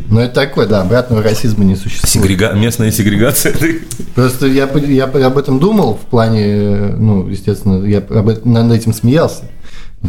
[0.10, 2.54] Но это такое, да, обратного расизма не существует.
[2.56, 3.56] Местная сегрегация.
[4.15, 9.43] Просто я, об этом думал в плане, э, ну, естественно, я об над этим смеялся.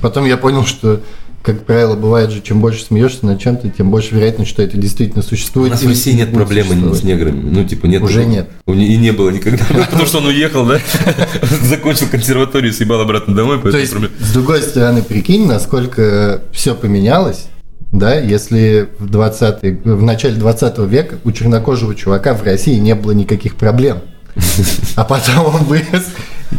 [0.00, 1.00] Потом я понял, что,
[1.48, 5.20] как правило, бывает же, чем больше смеешься над чем-то, тем больше вероятность, что это действительно
[5.20, 5.70] У существует.
[5.70, 7.40] нас в России нет проблемы с неграми.
[7.40, 8.02] Ну, типа, нет.
[8.02, 8.50] Уже нет.
[8.66, 9.64] У не- И не было никогда.
[9.90, 10.78] Потому что он уехал, да?
[11.62, 17.46] Закончил консерваторию, съебал обратно домой, То есть, с другой стороны, прикинь, насколько все поменялось,
[17.92, 23.12] да, если в, 20 в начале 20 века у чернокожего чувака в России не было
[23.12, 24.00] никаких проблем.
[24.96, 26.08] А потом он вырос,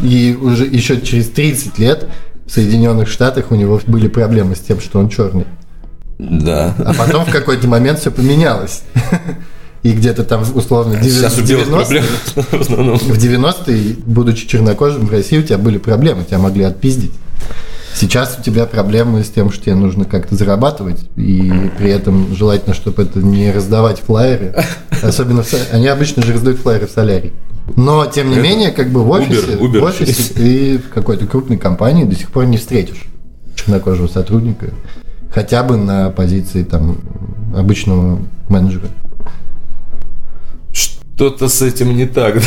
[0.02, 2.08] и уже еще через 30 лет
[2.50, 5.46] в Соединенных Штатах у него были проблемы с тем, что он черный.
[6.18, 6.74] Да.
[6.84, 8.82] А потом в какой-то момент все поменялось.
[9.84, 11.42] И где-то там, условно, А 90
[12.52, 12.98] в основном.
[12.98, 17.14] в 90-е, будучи чернокожим в России, у тебя были проблемы, тебя могли отпиздить.
[18.00, 22.74] Сейчас у тебя проблемы с тем, что тебе нужно как-то зарабатывать, и при этом желательно,
[22.74, 24.56] чтобы это не раздавать флайеры.
[25.04, 27.34] Особенно в они обычно же раздают флайеры в солярий.
[27.76, 29.80] Но, тем не Это менее, как бы в офисе, Uber, Uber.
[29.82, 33.04] в офисе ты в какой-то крупной компании до сих пор не встретишь
[33.56, 34.70] чернокожего сотрудника,
[35.30, 37.00] хотя бы на позиции там
[37.54, 38.88] обычного менеджера.
[40.72, 42.42] что-то с этим не так.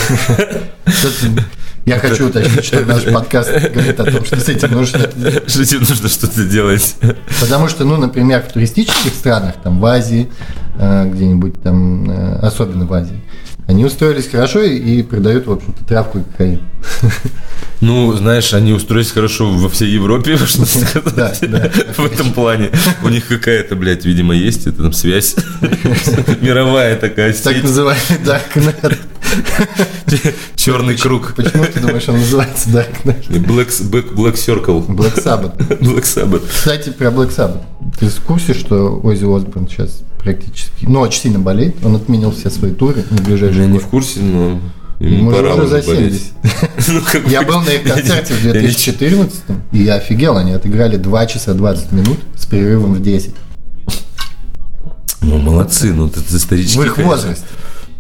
[1.84, 5.00] Я хочу уточнить, что наш подкаст говорит о том, что с этим нужно
[5.46, 6.96] Что этим нужно что-то делать.
[7.40, 10.30] Потому что, ну, например, в туристических странах, там, в Азии,
[10.78, 13.20] э, где-нибудь там, э, особенно в Азии,
[13.66, 16.60] они устроились хорошо и, продают, в общем-то, травку и кокаин.
[17.80, 21.40] Ну, знаешь, они устроились хорошо во всей Европе, что сказать.
[21.96, 22.70] В этом плане.
[23.02, 25.34] У них какая-то, блядь, видимо, есть, это там связь
[26.40, 27.64] мировая такая Так сеть.
[27.64, 28.98] называемый Darknet.
[30.54, 31.34] Черный круг.
[31.34, 33.28] Почему ты думаешь, он называется Darknet?
[33.28, 34.86] Black, Black, Black Circle.
[34.86, 35.56] Black Sabbath.
[35.80, 36.42] Black Sabbath.
[36.48, 37.62] Кстати, про Black Sabbath.
[37.98, 41.84] Ты в курсе, что Оззи Осборн сейчас практически, ну, очень сильно болеет?
[41.84, 43.84] Он отменил все свои туры на Я ближайшие не годы.
[43.84, 44.60] в курсе, но
[45.00, 46.22] ему Ему пора уже за заболеть.
[46.42, 47.12] 70.
[47.24, 49.40] Ну, Я был на их я не- концерте в я не- 2014
[49.72, 53.34] и я офигел, они отыграли 2 часа 20 минут с перерывом в 10.
[55.22, 56.78] Ну, молодцы, ну, это исторически.
[56.78, 57.44] В их возрасте.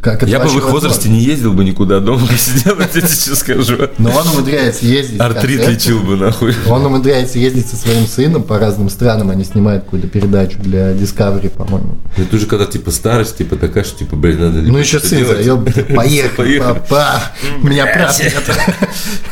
[0.02, 3.06] Как Я бы в их возрасте не ездил бы никуда, дома бы сидел, я тебе
[3.06, 3.88] сейчас скажу.
[3.98, 5.20] Но он умудряется ездить.
[5.20, 6.56] Артрит лечил бы, нахуй.
[6.68, 9.30] Он умудряется ездить со своим сыном по разным странам.
[9.30, 11.98] Они снимают какую-то передачу для Discovery, по-моему.
[12.16, 14.62] Это уже когда, типа, старость, типа, такая, что, типа, блин, надо...
[14.62, 15.72] Ну, еще сын заеб.
[15.94, 17.22] Поехали, папа.
[17.62, 18.20] Меня прав.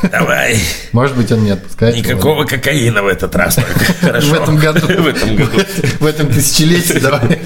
[0.08, 0.56] Давай.
[0.92, 1.96] Может быть, он не отпускает.
[1.96, 3.58] Никакого кокаина в этот раз.
[4.00, 4.28] Хорошо.
[4.28, 4.86] В этом году.
[4.86, 5.50] В этом году.
[5.98, 7.40] В этом тысячелетии, давай.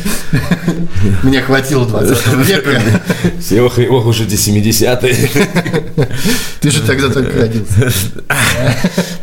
[1.23, 2.83] Мне хватило 20 века.
[3.41, 6.07] Все ох, ох уж эти 70-е.
[6.61, 7.93] Ты же тогда только родился.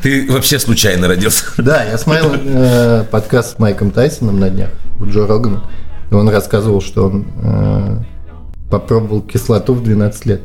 [0.02, 1.46] Ты вообще случайно родился.
[1.58, 5.64] Да, я смотрел э, подкаст с Майком Тайсоном на днях, у Джо Рогана,
[6.10, 7.98] и он рассказывал, что он э,
[8.70, 10.42] попробовал кислоту в 12 лет.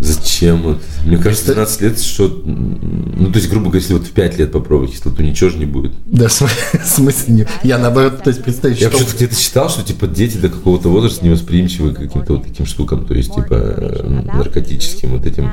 [0.00, 0.62] Зачем?
[0.62, 0.82] Вот?
[1.04, 2.28] Мне кажется, 12 лет, что...
[2.44, 5.66] Ну, то есть, грубо говоря, если вот в 5 лет попробовать кислоту, ничего же не
[5.66, 5.92] будет.
[6.06, 6.54] Да, в см-
[6.84, 7.46] в смысле не.
[7.62, 11.94] Я наоборот пытаюсь представить, Я почему-то где-то читал, что, типа, дети до какого-то возраста невосприимчивы
[11.94, 15.52] к каким-то вот таким штукам, то есть, типа, э, наркотическим вот этим,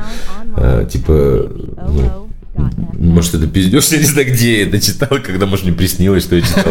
[0.58, 1.49] э, типа,
[1.88, 2.22] ну,
[2.56, 6.36] может, это пиздешь, я не знаю, где я это читал, когда, может, мне приснилось, что
[6.36, 6.63] я читал.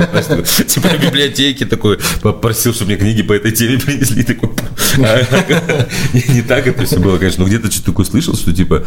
[0.67, 4.51] Типа, в библиотеке такой, попросил, чтобы мне книги по этой теме принесли, такой,
[4.99, 8.85] а, не, так это все было, конечно, но где-то что-то такое слышал, что, типа,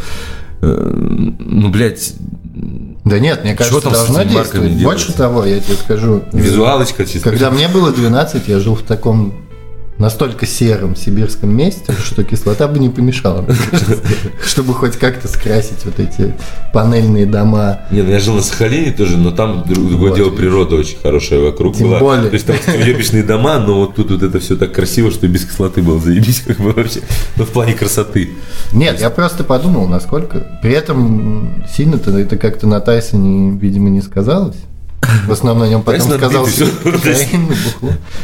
[0.62, 0.92] э,
[1.38, 2.14] ну, блядь,
[3.04, 4.82] Да нет, мне кажется, там марками действовать.
[4.82, 6.24] Больше того, я тебе скажу.
[6.32, 7.30] визуалочка чисто.
[7.30, 9.45] Когда мне было 12, я жил в таком
[9.98, 13.44] настолько сером сибирском месте, что кислота бы не помешала,
[14.44, 16.34] чтобы хоть как-то скрасить вот эти
[16.72, 17.80] панельные дома.
[17.90, 21.40] Не, ну я жил на Сахалине тоже, но там друг- другое дело, природа очень хорошая
[21.40, 21.98] вокруг была.
[22.22, 25.44] То есть там уебищные дома, но вот тут вот это все так красиво, что без
[25.44, 27.00] кислоты было заебись как бы вообще.
[27.36, 28.30] Ну, в плане красоты.
[28.72, 30.58] Нет, я просто подумал, насколько.
[30.62, 34.56] При этом сильно-то это как-то на Тайсоне, видимо, не сказалось.
[35.26, 36.92] В основном на нем потом Тайсон сказал отбитый, всё.
[36.92, 37.48] кокаин.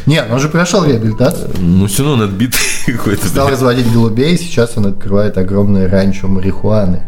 [0.05, 1.49] Нет, он же прошел реабилитацию.
[1.59, 3.27] Ну, все равно он отбитый какой-то.
[3.27, 7.03] Стал разводить голубей, сейчас он открывает огромное ранчо марихуаны.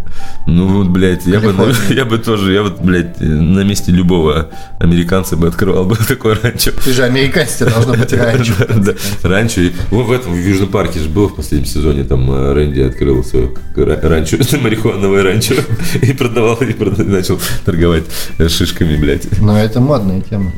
[0.47, 1.53] Ну, вот, блядь, я бы,
[1.89, 6.71] я бы тоже, я вот, блядь, на месте любого американца бы открывал бы такое ранчо.
[6.83, 8.53] Ты же американец, тебе должно быть ранчо.
[8.75, 9.61] Да, ранчо.
[9.91, 13.23] Вот в этом, в Южном парке же был в последнем сезоне, там э, Рэнди открыл
[13.23, 15.55] свое ра- ранчо, марихуановое ранчо,
[16.01, 18.05] и продавал, и начал торговать
[18.37, 19.25] э, шишками, блядь.
[19.41, 20.51] Но это модная тема.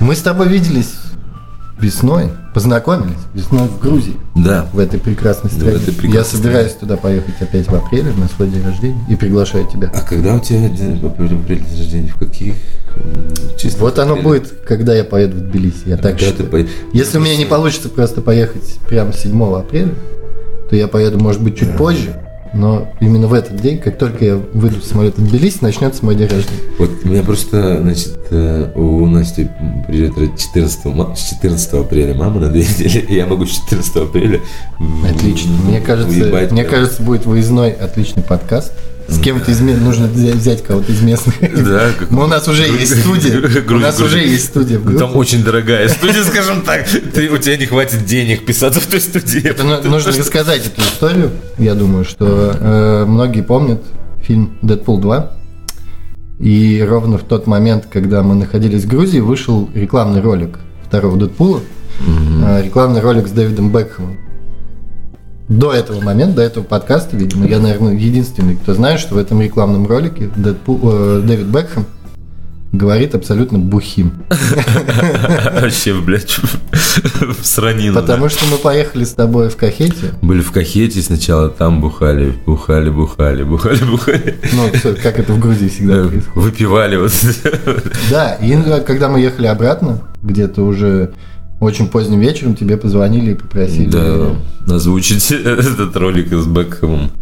[0.00, 0.92] Мы с тобой виделись
[1.80, 4.66] весной, познакомились весной в Грузии, Да.
[4.72, 5.76] в этой прекрасной в стране.
[5.76, 9.66] этой прекрасной Я собираюсь туда поехать опять в апреле на свой день рождения и приглашаю
[9.66, 9.90] тебя.
[9.94, 12.08] А когда у тебя день, в апреле апреле день рождения?
[12.08, 12.54] В каких
[13.58, 13.80] числах?
[13.80, 16.48] Вот оно будет, когда я поеду в Тбилиси, я так Когда считаю.
[16.50, 19.94] по- Если у меня не получится просто поехать прямо 7 апреля,
[20.70, 22.14] то я поеду, может быть, чуть позже,
[22.54, 26.14] но именно в этот день, как только я выйду с самолета в Тбилиси, начнется мой
[26.14, 26.60] день рождения.
[26.78, 29.48] Вот у меня просто, значит, э, у Насти
[29.86, 33.96] приезжает 14, ма- с 14 апреля мама на две недели, и я могу с 14
[33.96, 34.40] апреля
[35.08, 35.52] Отлично.
[35.66, 38.72] Мне кажется, уебать мне кажется, будет выездной отличный подкаст.
[39.12, 41.36] С кем-то из ме- нужно взять, кого-то из местных.
[41.64, 43.40] Да, Ну, у нас уже есть студия.
[43.68, 46.86] У нас уже есть студия Там очень дорогая студия, скажем так.
[46.88, 49.54] Ты, у тебя не хватит денег писаться в той студии.
[49.62, 51.30] Ну- нужно рассказать эту историю.
[51.58, 53.82] Я думаю, что э, многие помнят
[54.22, 55.30] фильм «Дэдпул 2».
[56.40, 61.60] И ровно в тот момент, когда мы находились в Грузии, вышел рекламный ролик второго «Дэдпула».
[62.44, 64.18] Э, Рекламный ролик с Дэвидом Бекхэмом.
[65.48, 69.40] До этого момента, до этого подкаста, видимо, я, наверное, единственный, кто знает, что в этом
[69.40, 71.86] рекламном ролике Дэдпул, э, Дэвид Бекхэм
[72.72, 74.24] говорит абсолютно бухим.
[75.60, 76.38] Вообще, блядь,
[76.70, 78.00] в сранину.
[78.00, 80.14] Потому что мы поехали с тобой в Кахете.
[80.22, 84.36] Были в Кахете сначала, там бухали, бухали, бухали, бухали, бухали.
[84.52, 84.70] Ну,
[85.02, 86.34] как это в Грузии всегда происходит.
[86.34, 87.12] Выпивали вот.
[88.10, 91.12] Да, и когда мы ехали обратно, где-то уже
[91.62, 93.88] очень поздним вечером тебе позвонили и попросили.
[93.88, 97.12] Да, озвучить этот ролик с Бекхэмом.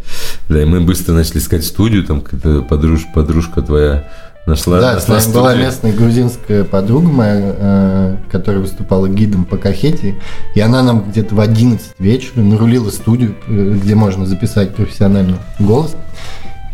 [0.49, 4.09] Да, и мы быстро начали искать студию, там какая-то подруж, подружка твоя
[4.47, 4.81] нашла.
[4.81, 10.17] Да, с нашла нами была местная грузинская подруга моя, э, которая выступала гидом по Кахете,
[10.55, 15.95] и она нам где-то в 11 вечера нарулила студию, э, где можно записать профессиональный голос.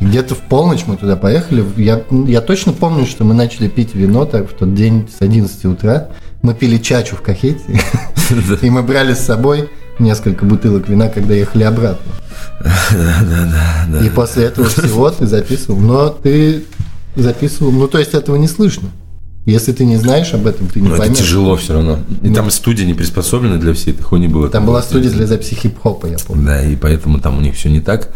[0.01, 1.65] Где-то в полночь мы туда поехали.
[1.77, 5.65] Я, я точно помню, что мы начали пить вино так, в тот день с 11
[5.65, 6.11] утра.
[6.43, 7.61] Мы пили чачу в Кахете,
[8.63, 12.13] и мы брали с собой несколько бутылок вина, когда ехали обратно.
[12.61, 14.07] Да, да, да.
[14.07, 15.79] И после этого всего ты записывал.
[15.81, 16.65] Но ты
[17.15, 18.89] записывал, ну то есть этого не слышно.
[19.47, 21.19] Если ты не знаешь об этом, ты не Ну, это поймешь.
[21.19, 22.01] тяжело все равно.
[22.23, 24.49] И там студия не приспособлена для всей этой хуйни была.
[24.49, 26.45] Там была студия для записи хип-хопа, я помню.
[26.45, 28.13] Да, и поэтому там у них все не так.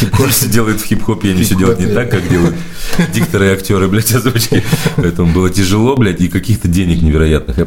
[0.00, 2.54] Хип-хоп все делают в хип-хопе, они все делают не так, как делают
[3.14, 4.62] дикторы и актеры, блядь, озвучки.
[4.96, 7.58] Поэтому было тяжело, блядь, и каких-то денег невероятных.
[7.58, 7.66] Я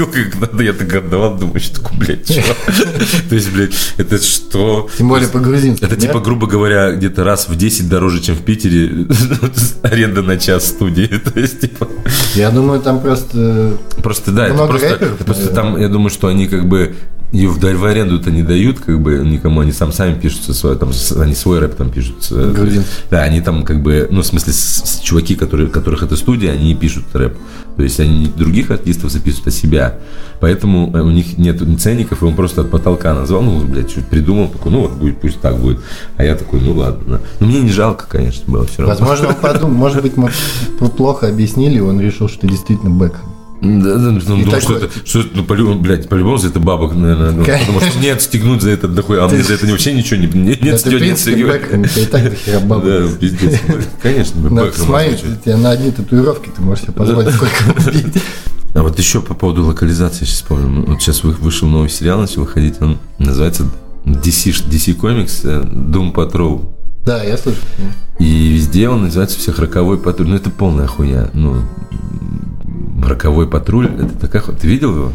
[0.00, 2.44] сплатил как надо, я так отдавал, думаю, что такое, блядь, чего?
[3.28, 4.88] То есть, блядь, это что?
[4.96, 5.84] Тем более по-грузински.
[5.84, 9.06] Это типа, грубо говоря, где-то раз в 10 дороже, чем в Питере
[9.82, 11.06] аренда на час студии.
[11.34, 11.88] То есть, типа,
[12.34, 13.76] Я думаю, там просто...
[14.02, 16.94] Просто да, это просто, просто там, я думаю, что они как бы
[17.32, 20.90] ее в, в аренду-то не дают, как бы никому, они сам сами пишутся свой, там,
[21.20, 22.24] они свой рэп там пишут.
[22.24, 22.90] с- Грузинский.
[23.08, 26.50] Да, они там как бы, ну, в смысле, с- с- чуваки, которые, которых это студия,
[26.52, 27.36] они не пишут рэп.
[27.76, 29.89] То есть они не других артистов записывают, а себя.
[30.40, 33.92] Поэтому э, у них нет ни ценников, и он просто от потолка назвал, ну, блядь,
[33.92, 35.80] чуть придумал, такой, ну, вот будет, пусть так будет.
[36.16, 37.02] А я такой, ну, ладно.
[37.06, 37.20] да.
[37.40, 38.94] Ну, мне не жалко, конечно, было все равно.
[38.94, 40.30] Возможно, он подумал, может быть, мы
[40.96, 43.14] плохо объяснили, и он решил, что действительно бэк.
[43.60, 46.94] Да, да, ну, думал, такой- что это, что ну, по-любому, блядь, по-любому за это бабок,
[46.94, 50.18] наверное, ну, потому что мне отстегнуть за это дохуя, а мне за это вообще ничего
[50.18, 52.86] не, нет, нет, принципе, Бэкхэм, это и так дохера бабок.
[52.86, 53.60] Да, пиздец.
[54.02, 55.44] Конечно, смотреть, озвучивать.
[55.44, 58.22] тебе на одни татуировки ты можешь себе позволить сколько купить.
[58.80, 60.86] А вот еще по поводу локализации сейчас вспомнил.
[60.86, 63.66] Вот сейчас вы- вышел новый сериал, начал выходить, он называется
[64.06, 66.66] DC, DC Comics э, Doom Patrol.
[67.04, 67.58] Да, я слышу.
[68.18, 70.28] И везде он называется всех роковой патруль.
[70.30, 71.28] Ну, это полная хуйня.
[71.34, 71.60] Ну,
[73.04, 74.58] роковой патруль, это такая хуйня.
[74.58, 75.12] Ты видел его?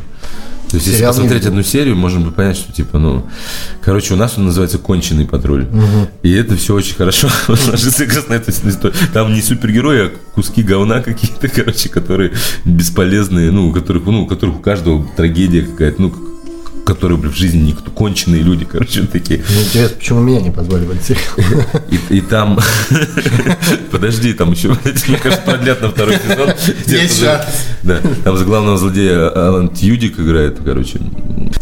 [0.76, 3.26] То есть, если Сериал не посмотреть одну серию, можно бы понять, что типа, ну,
[3.82, 5.68] короче, у нас он называется конченый патруль.
[6.22, 8.94] И это все очень хорошо ложится как раз на эту историю.
[9.14, 12.34] Там не супергерои, а куски говна какие-то, короче, которые
[12.66, 16.14] бесполезные, ну, у которых, ну, у которых у каждого трагедия какая-то, ну,
[16.86, 19.44] которые, в жизни никто, конченые люди, короче, такие.
[19.50, 21.66] Мне интересно, почему меня не позвали в сериал.
[21.90, 22.60] И, и там...
[23.92, 26.52] Подожди, там еще, мне кажется, продлят на второй сезон.
[26.86, 27.24] Есть.
[27.84, 31.00] Да, там за главного злодея Алан Тьюдик играет, короче.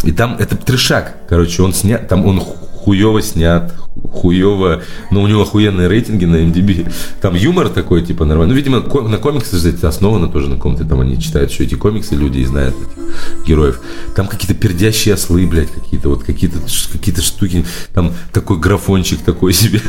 [0.03, 3.73] И там это трешак, короче, он снят, там он хуево снят,
[4.13, 6.91] хуево, но у него охуенные рейтинги на MDB.
[7.21, 8.53] Там юмор такой, типа, нормальный.
[8.53, 11.63] Ну, видимо, ко- на комиксах же это основано тоже на ком-то, там они читают еще
[11.63, 13.79] эти комиксы, люди и знают этих героев.
[14.15, 16.57] Там какие-то пердящие ослы, блядь, какие-то, вот какие-то
[16.91, 19.81] какие-то штуки, там такой графончик такой себе.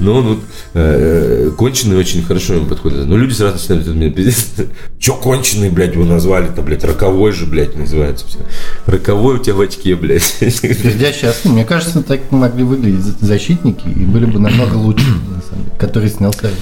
[0.00, 0.38] Но он вот
[0.74, 3.06] э, конченый очень хорошо ему подходит.
[3.06, 4.46] Но люди сразу начинают меня пиздец.
[4.98, 8.38] Че конченый, блядь, его назвали-то, блядь, роковой же, блядь, называется все.
[8.86, 10.36] Роковой у тебя в очке, блядь.
[10.40, 11.52] Пердящие ослы.
[11.52, 16.10] Мне кажется, так могли выглядеть защитники и были бы намного лучше, на самом деле, которые
[16.10, 16.56] снял Сарик.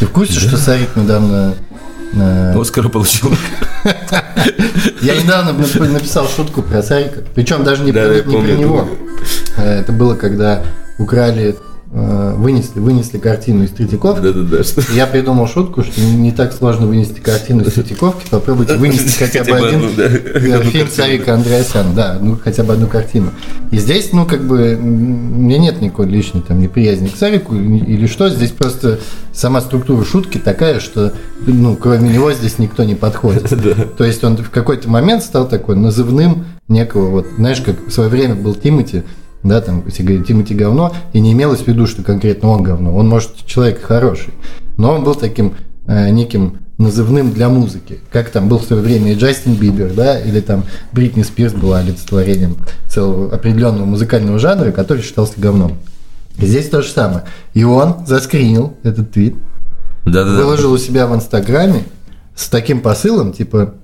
[0.00, 1.54] Ты в курсе, что Сарик недавно...
[2.14, 3.30] э, Оскара получил.
[5.02, 7.22] Я недавно нап- написал шутку про Сарика.
[7.34, 8.88] Причем даже не, Да, про, я не помню про это него.
[9.56, 10.62] Э, Это было, когда
[10.98, 11.56] украли,
[11.92, 14.20] вынесли, вынесли картину из Третьяковки.
[14.22, 14.64] Да-да-да.
[14.64, 18.26] что- Я придумал шутку, что не не так сложно вынести картину из Третьяковки.
[18.28, 20.04] Попробуйте вынести хотя бы один да.
[20.04, 20.88] э, фильм.
[20.88, 21.92] Сарика Андреасяна.
[21.94, 23.30] Да, ну хотя бы одну картину.
[23.70, 27.54] И здесь, ну, как бы, м, у меня нет никакой личной там неприязни к Сарику
[27.54, 28.28] или или что.
[28.28, 28.98] Здесь просто
[29.32, 31.12] сама структура шутки такая, что,
[31.46, 33.48] ну, кроме него здесь никто не подходит.
[33.96, 38.10] То есть он в какой-то момент стал такой назывным некого, вот, знаешь, как в свое
[38.10, 39.04] время был Тимати,
[39.48, 42.94] да, там, если говорить Тимати говно, и не имелось в виду, что конкретно он говно.
[42.94, 44.32] Он, может, человек хороший,
[44.76, 45.54] но он был таким
[45.86, 48.00] э, неким назывным для музыки.
[48.12, 51.78] Как там был в свое время и Джастин Бибер, да, или там Бритни Спирс была
[51.78, 52.56] олицетворением
[52.88, 55.78] целого определенного музыкального жанра, который считался говном.
[56.38, 57.24] И здесь то же самое.
[57.54, 59.36] И он заскринил этот твит,
[60.04, 60.36] Да-да-да.
[60.36, 61.84] выложил у себя в Инстаграме
[62.34, 63.74] с таким посылом, типа,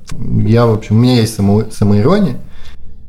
[0.45, 2.37] я, в общем, у меня есть само, самоирония,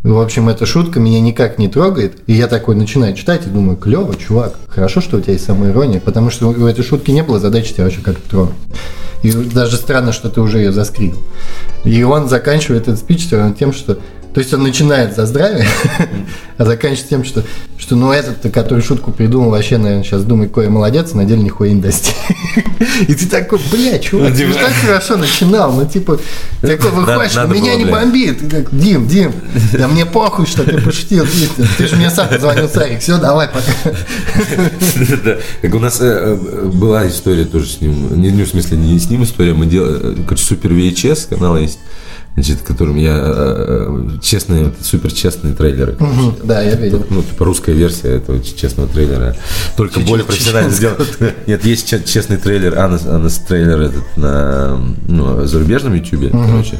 [0.03, 3.77] в общем, эта шутка меня никак не трогает, и я такой начинаю читать и думаю,
[3.77, 7.39] клево, чувак, хорошо, что у тебя есть самоирония, потому что у этой шутки не было
[7.39, 8.55] задачи тебя вообще как-то тронуть.
[9.21, 11.13] И даже странно, что ты уже ее заскрил.
[11.85, 13.97] И он заканчивает этот спич тем, что
[14.33, 15.67] То есть он начинает за здравие,
[16.57, 17.43] а заканчивает тем, что,
[17.77, 21.71] что ну этот, который шутку придумал, вообще, наверное, сейчас думает, я молодец, на деле нихуя
[21.71, 22.15] не достиг.
[23.07, 26.19] И ты такой, бля, чувак, ты так хорошо начинал, ну типа,
[26.61, 28.39] такой выходишь, меня не бомбит.
[28.49, 29.33] Ты Дим, Дим,
[29.73, 31.27] да мне похуй, что ты пошутил,
[31.77, 33.71] ты же мне сам позвонил, Царик, все, давай, пока.
[35.61, 39.09] Как у нас э, э, была история тоже с ним, не, в смысле не с
[39.09, 41.77] ним история, мы делали, короче, супер VHS канал есть,
[42.35, 45.95] значит, которым я э, э, честные, вот, супер честные трейлеры.
[45.99, 47.05] Мгм, Да, я видел.
[47.09, 49.35] Ну, типа русская версия этого честного трейлера.
[49.77, 50.97] Только Чечен- более профессионально сделан.
[51.47, 56.79] Нет, есть че- честный трейлер, Анас, Анас трейлер этот на ну, зарубежном ютубе, короче.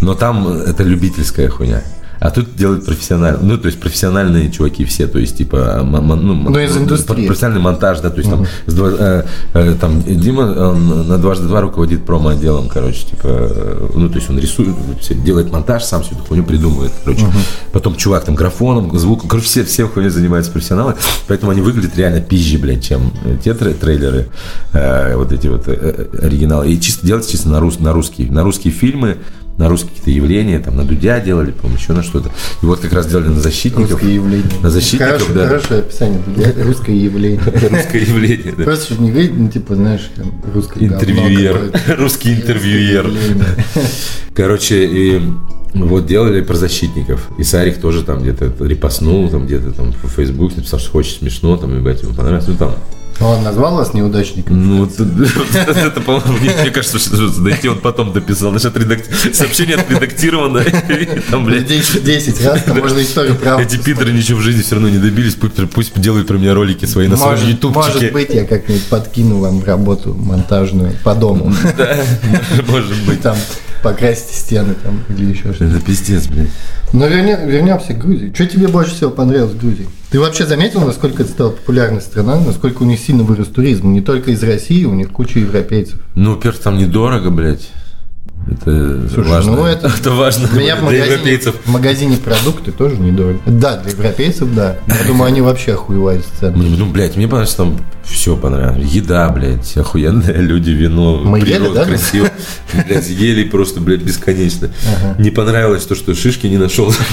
[0.00, 1.82] Но там это любительская хуйня.
[2.18, 3.38] А тут делают профессионально.
[3.42, 7.26] Ну, то есть профессиональные чуваки все, то есть, типа, ну, мон- Ну, из индустрии.
[7.26, 11.46] профессиональный монтаж, да, то есть там, с два- э, э, там Дима он на дважды
[11.46, 14.74] два руководит промо-отделом, короче, типа, э, ну, то есть он рисует,
[15.24, 17.26] делает монтаж, сам всю эту хуйню придумывает, короче.
[17.72, 20.94] Потом чувак там графоном, звуком, короче, все, все хуйней занимаются профессионалы,
[21.28, 24.28] поэтому они выглядят реально пизже, блядь, чем э, те тре- трейлеры,
[24.72, 26.70] э, вот эти вот э, э, оригиналы.
[26.70, 29.18] И чисто делать чисто на, рус, на русские, на русские фильмы,
[29.58, 32.30] на русские какие-то явления, там, на Дудя делали, по-моему, еще на что-то.
[32.62, 33.92] И вот как раз делали на защитников.
[33.92, 34.44] Русское явление.
[34.62, 35.46] На защитников, Хорошее, да.
[35.48, 36.22] хорошее описание.
[36.26, 37.40] для- Русское явление.
[37.44, 38.64] Русское явление, да.
[38.64, 40.10] Просто не говорить, ну, типа, знаешь,
[40.54, 41.72] русское Интервьюер.
[41.98, 43.10] Русский интервьюер.
[44.34, 45.22] Короче, и
[45.74, 47.28] вот делали про защитников.
[47.38, 51.56] И Сарик тоже там где-то репостнул, там где-то там в Facebook написал, что хочет смешно,
[51.56, 52.46] там, ебать, ему понравилось.
[52.48, 52.74] Ну, там,
[53.20, 54.66] Ну, Он назвал вас неудачником?
[54.66, 54.84] ну,
[55.66, 58.50] это, по-моему, мне, кажется, что дойти он потом дописал.
[58.56, 58.74] Значит,
[59.34, 60.62] сообщение отредактировано.
[61.30, 63.62] Там, блядь, 10, 10 раз, там можно историю правду.
[63.62, 65.36] эти пидоры ничего в жизни все равно не добились.
[65.72, 68.10] Пусть, делают про меня ролики свои на своем Может, может ютубчике.
[68.12, 71.52] быть, я как-нибудь подкину вам работу монтажную по дому.
[71.76, 71.96] Да,
[72.68, 73.20] может быть.
[73.22, 73.36] Там
[73.90, 75.64] покрасьте стены там или еще что-то.
[75.76, 76.48] Это пиздец, блядь.
[76.92, 78.32] Но вернем- вернемся к Грузии.
[78.34, 79.86] Что тебе больше всего понравилось в Грузии?
[80.10, 83.92] Ты вообще заметил, насколько это стала популярной страна, насколько у них сильно вырос туризм?
[83.92, 86.00] Не только из России, у них куча европейцев.
[86.16, 87.68] Ну, во-первых, там недорого, блядь.
[88.48, 89.52] Это Слушай, важно.
[89.56, 91.54] ну это- важно У меня в для магазине, европейцев.
[91.64, 93.40] в магазине продукты тоже недорого.
[93.46, 94.76] Да, для европейцев, да.
[94.86, 96.56] Я думаю, они вообще охуевают с цен.
[96.56, 98.88] Мне, ну, блядь, мне понравилось там все понравилось.
[98.92, 101.84] Еда, блядь, охуенные люди, вино, Мы ели, природа да?
[101.86, 102.28] красиво.
[102.86, 104.70] Блядь, ели просто, блядь, бесконечно.
[105.18, 106.94] Не понравилось то, что шишки не нашел.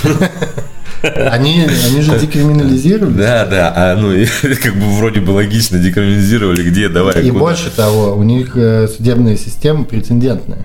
[1.02, 3.14] Они, они же декриминализировали.
[3.18, 4.14] Да, да, а ну,
[4.62, 7.40] как бы вроде бы логично, декриминализировали, где, давай, И куда.
[7.40, 10.60] больше того, у них э, судебная система прецедентная.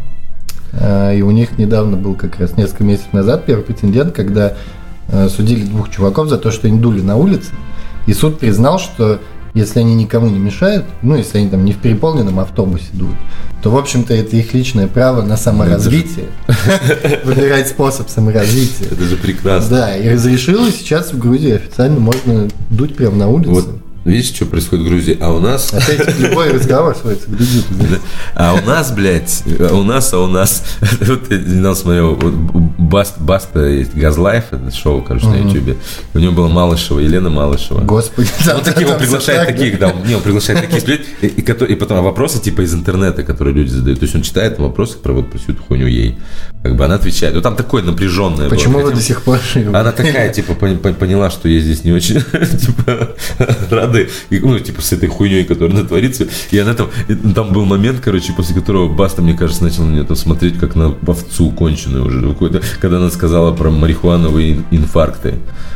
[0.73, 4.55] Э, И у них недавно был как раз несколько месяцев назад первый прецедент, когда
[5.09, 7.51] э, судили двух чуваков за то, что они дули на улице.
[8.07, 9.21] И суд признал, что
[9.55, 13.17] если они никому не мешают, ну, если они там не в переполненном автобусе дуют,
[13.63, 16.27] то, в общем-то, это их личное право на саморазвитие.
[17.25, 18.87] Выбирать способ саморазвития.
[18.91, 19.77] Это же прекрасно.
[19.77, 23.51] Да, и разрешилось сейчас в Грузии официально можно дуть прямо на улице.
[23.51, 23.69] Вот
[24.11, 25.17] видишь, что происходит в Грузии?
[25.21, 25.73] А у нас...
[25.73, 27.65] Опять любой разговор сводится к Грузии.
[28.35, 30.65] А у нас, блядь, у нас, а у нас,
[31.01, 35.77] вот я недавно смотрел, Баст, Баста есть Газлайф, это шоу, короче, на Ютубе.
[36.15, 37.81] У него была Малышева, Елена Малышева.
[37.81, 42.41] Господи, Он таких он приглашает таких, да, не, он приглашает таких людей, и потом вопросы
[42.41, 44.01] типа из интернета, которые люди задают.
[44.01, 46.19] То есть он читает вопросы про вот про всю эту хуйню ей.
[46.63, 47.35] Как бы она отвечает.
[47.35, 48.49] Ну там такое напряженное.
[48.49, 48.49] было.
[48.49, 51.85] Почему вы Хотя- до сих пор она такая, типа, пон- пон- поняла, что ей здесь
[51.85, 52.17] не очень,
[52.61, 53.11] типа,
[53.71, 56.27] рады, и, ну, типа, с этой хуйней, которая натворится.
[56.51, 59.93] И она там, и там был момент, короче, после которого Баста, мне кажется, начал на
[59.93, 62.35] нее там смотреть, как на овцу конченую уже,
[62.81, 65.35] когда она сказала про марихуановые ин- инфаркты.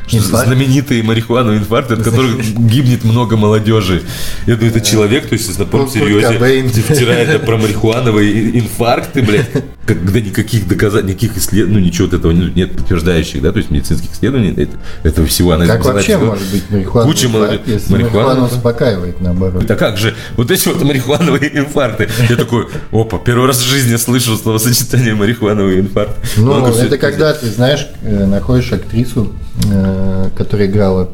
[0.08, 0.46] Что Инфаркт?
[0.48, 4.02] знаменитые марихуановые инфаркты, от которых гибнет много молодежи.
[4.48, 6.68] Я думаю, это человек, то есть, на полном Курт серьезе, Кобейн.
[6.70, 9.48] втирает про марихуановые ин- инфаркты, блядь,
[9.86, 13.70] когда никаких доказательств, никаких исследований, ну, ничего вот этого нет, нет подтверждающих, да, то есть
[13.70, 15.52] медицинских исследований это- этого всего.
[15.52, 17.08] Она Как вообще всего- может быть марихуана?
[17.08, 19.66] Куча молодых- если марихуана- марихуана успокаивает, наоборот.
[19.66, 22.08] Да как же, вот эти вот марихуановые инфаркты.
[22.28, 26.16] Я такой, опа, первый раз в жизни слышу словосочетание марихуановый инфаркт.
[26.36, 29.32] Ну, это когда ты, знаешь, э, находишь актрису,
[29.70, 31.08] э, которая играла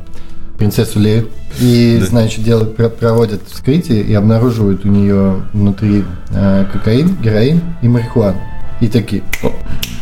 [0.59, 1.29] принцессу Лею,
[1.61, 7.89] и, значит, делают, про- проводят вскрытие и обнаруживают у нее внутри э, кокаин, героин и
[7.89, 8.41] марихуану.
[8.81, 9.53] И такие, «О,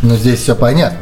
[0.02, 0.98] ну здесь все понятно.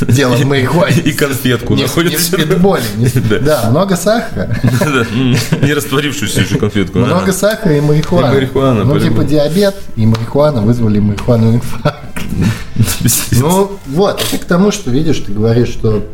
[0.00, 1.00] Дело в марихуане.
[1.02, 2.14] И конфетку в- не находят.
[2.14, 2.82] в спидболе.
[3.42, 3.68] Да.
[3.70, 4.56] Много сахара.
[5.62, 7.00] Не растворившуюся еще конфетку.
[7.00, 8.84] Много сахара и марихуана.
[8.84, 12.00] Ну, типа диабет и марихуана вызвали марихуану инфаркт.
[13.32, 16.06] Ну, вот, это к тому, что, видишь, ты говоришь, что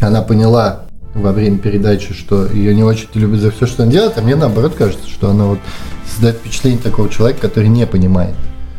[0.00, 0.82] она поняла
[1.14, 4.36] во время передачи, что ее не очень любят за все, что она делает, а мне
[4.36, 5.58] наоборот кажется, что она вот
[6.10, 8.34] создает впечатление такого человека, который не понимает,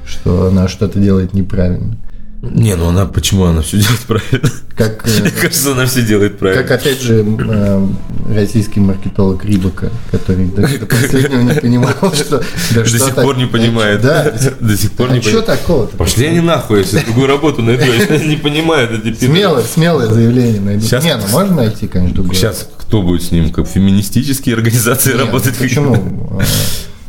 [0.07, 1.97] что она что-то делает неправильно.
[2.39, 4.49] Не, ну она почему она все делает правильно?
[4.75, 6.61] Как, э, Мне кажется, она все делает правильно.
[6.61, 7.87] как опять же э,
[8.31, 12.43] российский маркетолог Рибака, который до, до последнего не понимал, что...
[12.75, 14.01] да До что сих так- пор не понимает.
[14.01, 14.31] Да.
[14.59, 15.45] До сих пор не А что понимает.
[15.47, 15.97] такого-то?
[15.97, 17.83] Пошли они нахуй, если другую работу найду.
[17.85, 19.31] Я не понимаю эти пидоры.
[19.39, 20.81] Смелое, смелое заявление найду.
[20.85, 22.35] Сейчас- Не, ну можно найти, конечно, другое.
[22.35, 23.51] Сейчас кто будет с ним?
[23.51, 25.55] Как феминистические организации Нет, работать?
[25.57, 26.39] Почему?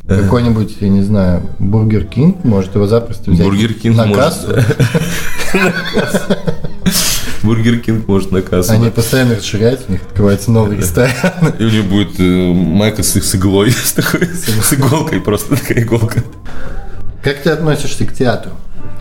[0.08, 4.22] Какой-нибудь, я не знаю, Бургер Кинг может его запросто взять Бургер Кинг на может.
[4.22, 4.54] кассу.
[7.42, 8.72] Бургер Кинг может на кассу.
[8.72, 11.12] Они постоянно расширяются, у них открывается новый ресторан.
[11.58, 15.82] И у него будет э, майка с, с иглой, с такой, с иголкой, просто такая
[15.82, 16.24] иголка.
[17.22, 18.52] Как ты относишься к театру?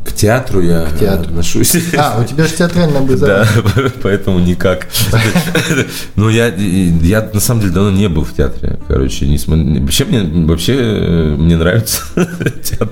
[0.08, 1.26] К театру я театру.
[1.30, 1.76] отношусь.
[1.97, 3.91] А, у тебя же театральное Да, образование.
[4.01, 4.88] поэтому никак.
[6.16, 8.80] Ну, я, я на самом деле давно не был в театре.
[8.88, 12.01] Короче, не смо- вообще мне, вообще э, мне нравится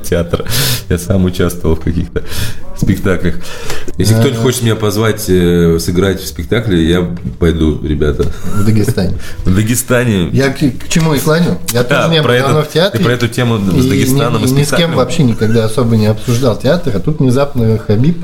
[0.03, 0.43] театр.
[0.89, 2.23] Я сам участвовал в каких-то
[2.77, 3.35] спектаклях.
[3.97, 8.23] Если кто-нибудь хочет меня позвать э, сыграть в спектакле, я пойду, ребята.
[8.53, 9.17] В Дагестане.
[9.45, 10.29] В Дагестане.
[10.33, 11.57] Я к, к чему и клоню?
[11.71, 12.99] Я тоже А, не был давно в театре.
[12.99, 15.65] ты про эту тему с и ни- Дагестаном и и ни с кем вообще никогда
[15.65, 18.17] особо не обсуждал театр, тут внезапно Хабиб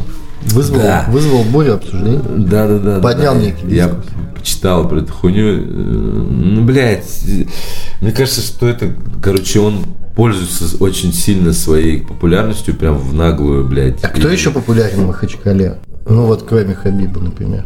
[0.47, 1.05] вызвал, Да.
[1.09, 2.19] вызвал бурю обсуждений.
[2.38, 2.99] Да, да, да.
[2.99, 3.39] Поднял да.
[3.41, 3.91] некий Я
[4.36, 5.57] почитал про эту хуйню.
[5.59, 7.07] Э, Ну, блядь,
[8.01, 9.84] мне кажется, что это, короче, он
[10.15, 14.03] пользуется очень сильно своей популярностью, прям в наглую, блядь.
[14.03, 15.77] А кто И- еще популярен в Махачкале?
[16.09, 17.65] Ну вот кроме Хабиба, например.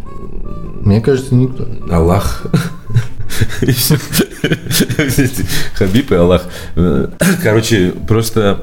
[0.81, 1.65] Мне кажется, никто.
[1.89, 2.45] Аллах.
[5.75, 6.43] Хабиб и Аллах.
[6.75, 7.07] Э,
[7.41, 8.59] Короче, просто...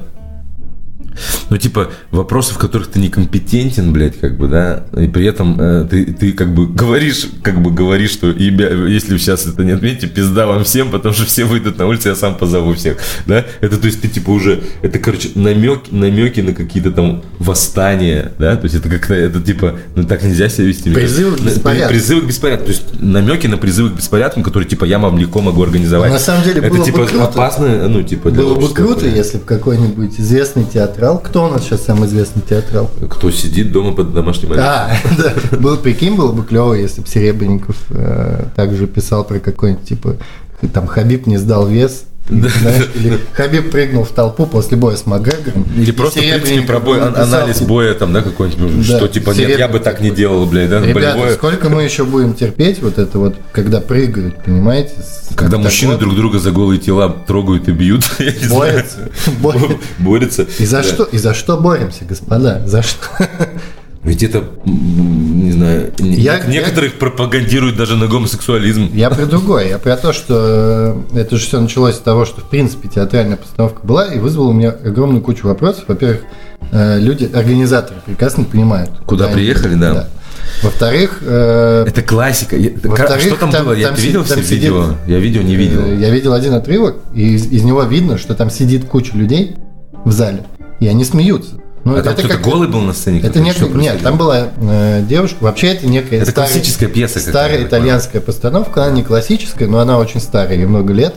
[1.49, 5.87] Ну, типа, вопросы, в которых ты некомпетентен, блядь, как бы, да, и при этом э,
[5.89, 10.07] ты, ты как бы говоришь, как бы говоришь, что «Ребя- если сейчас это не отметите,
[10.07, 13.77] пизда вам всем, потому что все выйдут на улицу, я сам позову всех, да, это,
[13.77, 18.63] то есть, ты, типа, уже, это, короче, намеки, намеки на какие-то там восстания, да, то
[18.65, 20.91] есть, это как-то, это, типа, ну, так нельзя себя вести.
[20.91, 21.89] Призывы к беспорядку.
[21.89, 25.41] Призывы к беспорядку, то есть, намеки на призывы к беспорядкам, которые, типа, я вам легко
[25.41, 26.11] могу организовать.
[26.11, 27.23] На самом деле, это, было бы типа, круто.
[27.23, 29.17] опасно, ну, типа, для Было бы круто, понятно.
[29.17, 30.65] если бы какой-нибудь известный
[31.03, 32.89] театрал, кто у нас сейчас самый известный театрал?
[33.09, 34.71] Кто сидит дома под домашним арестом.
[34.71, 34.89] А,
[35.51, 35.57] да.
[35.57, 40.15] Был, прикинь, было бы клево, если бы Серебренников э, также писал про какой-нибудь, типа,
[40.73, 45.67] там, Хабиб не сдал вес, знаешь, или Хабиб прыгнул в толпу после боя с Макгрегором.
[45.77, 49.31] Или просто, в принципе, про бой, анализ типа, боя, там, да, какой-нибудь, Да, что, типа,
[49.31, 51.33] нет, я бы так не делал, блядь, да, Ребята, болевое.
[51.35, 54.91] сколько мы еще будем терпеть вот это вот, когда прыгают, понимаете?
[55.35, 58.49] Когда мужчины вот друг друга за голые тела трогают и бьют, я не знаю.
[58.73, 58.97] борются.
[59.41, 59.77] борются.
[59.99, 60.47] Борются.
[60.59, 60.83] И за Да.
[60.83, 61.03] что?
[61.05, 62.61] И за что боремся, господа?
[62.65, 62.99] За что?
[64.03, 68.89] Ведь это, не знаю, Я- нек- некоторых пропагандируют даже на гомосексуализм.
[68.93, 69.69] Я про другое.
[69.69, 73.37] Я про то, что э, это же все началось с того, что в принципе театральная
[73.37, 75.85] постановка была и вызвала у меня огромную кучу вопросов.
[75.87, 76.21] Во-первых,
[76.71, 78.91] э, люди, организаторы прекрасно понимают.
[79.05, 80.09] Куда они приехали, едут, да.
[80.61, 82.57] Во-вторых, э, Это классика.
[82.57, 83.73] Я- Во-вторых, Что там, там- было?
[83.73, 84.95] Я там видел там все сидит- видео?
[85.07, 85.85] Я видео не э, видел.
[85.97, 89.55] я видел один отрывок, и из, из него видно, что там сидит куча людей
[90.03, 90.43] в зале,
[90.81, 91.55] и они смеются.
[91.85, 93.19] Ну, А там кто-то голый был на сцене?
[93.19, 97.63] Это Что нет, там была э, девушка, вообще это некая Это старая- классическая пьеса старая
[97.63, 101.13] итальянская постановка, она не классическая, но она очень старая, ей много лет,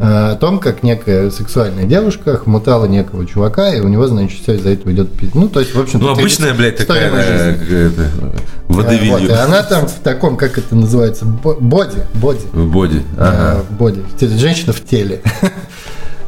[0.00, 4.54] э, о том, как некая сексуальная девушка хмутала некого чувака, и у него, значит, все
[4.54, 8.10] из-за этого идет пи- Ну, то есть, в общем Ну, обычная, блядь, такая, э, какая-то,
[8.66, 12.40] Вот, и она там в таком, как это называется, бо- боди, боди.
[12.52, 13.02] В боди.
[13.16, 13.58] Ага.
[13.60, 14.02] Э, в боди.
[14.20, 15.20] Женщина в теле.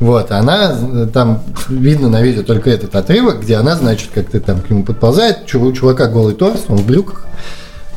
[0.03, 4.61] Вот, она, э, там видно на видео только этот отрывок, где она, значит, как-то там
[4.61, 7.27] к нему подползает, чу- у чувака голый торс, он в брюках,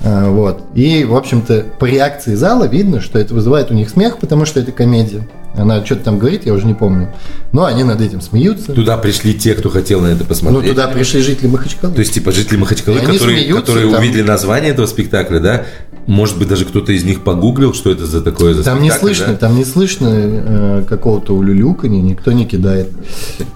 [0.01, 0.62] Э, вот.
[0.76, 4.60] И, в общем-то, по реакции зала видно, что это вызывает у них смех, потому что
[4.60, 5.28] это комедия.
[5.56, 7.12] Она что-то там говорит, я уже не помню.
[7.53, 8.74] Но они над этим смеются.
[8.74, 10.70] Туда пришли те, кто хотел на это Ну, посмотреть.
[10.70, 11.93] туда пришли жители Махачкалы.
[11.95, 13.99] То есть, типа, жители Махачкалы, которые, смеются которые там.
[13.99, 15.66] увидели название этого спектакля, да,
[16.08, 19.28] может быть, даже кто-то из них погуглил, что это за такое за Там не слышно,
[19.28, 19.36] да?
[19.36, 22.91] там не слышно э, какого-то улюлюканья, никто не кидает,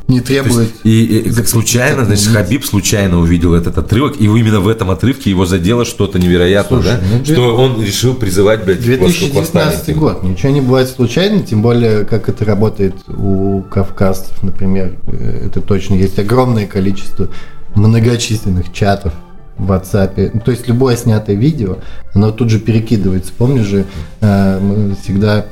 [0.08, 0.70] не требует.
[0.70, 4.90] есть, и, и как случайно, значит, Хабиб случайно увидел этот отрывок, и именно в этом
[4.90, 7.02] отрывке его задело что-то невероятное, Слушай, да?
[7.20, 10.00] ну, что он решил призывать, блядь, к восстан- к 2019 восстанию.
[10.02, 10.24] год.
[10.24, 14.94] Ничего не бывает случайно, тем более, как это работает у кавказцев, например.
[15.08, 17.28] Э, Это точно есть огромное количество
[17.76, 19.14] многочисленных чатов
[19.60, 20.32] в WhatsApp.
[20.34, 21.78] Ну, То есть любое снятое видео,
[22.14, 23.32] оно тут же перекидывается.
[23.38, 23.86] Помнишь же,
[24.22, 25.46] э, мы всегда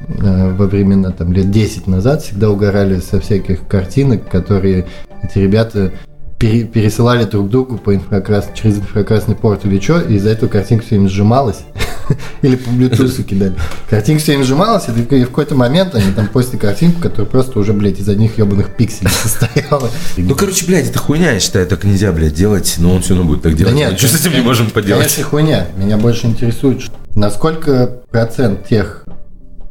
[0.00, 4.86] э, во времена там лет 10 назад всегда угорали со всяких картинок, которые
[5.22, 5.92] эти ребята
[6.38, 8.50] пере- пересылали друг другу по инфракрас...
[8.54, 11.60] через инфракрасный порт или что, и из-за этого картинка все время сжималась.
[12.42, 13.54] Или по Bluetooth кидали.
[13.88, 17.72] Картинка все время сжималась, и в какой-то момент они там постили картинку, которая просто уже,
[17.72, 19.90] блядь, из одних ебаных пикселей состояла.
[20.16, 23.28] Ну, короче, блядь, это хуйня, я считаю, так нельзя, блядь, делать, но он все равно
[23.28, 23.74] будет так делать.
[23.74, 25.04] Да нет, Ничего с этим не можем поделать.
[25.04, 25.66] Конечно, хуйня.
[25.76, 26.82] Меня больше интересует,
[27.14, 29.04] насколько процент тех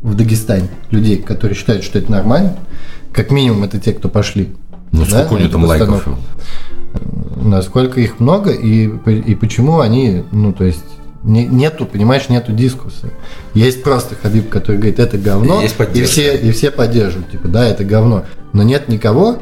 [0.02, 2.58] в Дагестане людей, которые считают, что это нормально,
[3.14, 4.54] как минимум это те, кто пошли.
[4.92, 6.08] Ну, да, сколько у него эту там лайков?
[7.38, 10.84] Насколько их много и, и почему они, ну, то есть,
[11.24, 13.10] не- нету, понимаешь, нету дискуссии.
[13.54, 15.62] Есть просто Хабиб, который говорит, это говно,
[15.94, 18.26] и все, и все поддерживают, типа, да, это говно.
[18.54, 19.38] Но нет никого,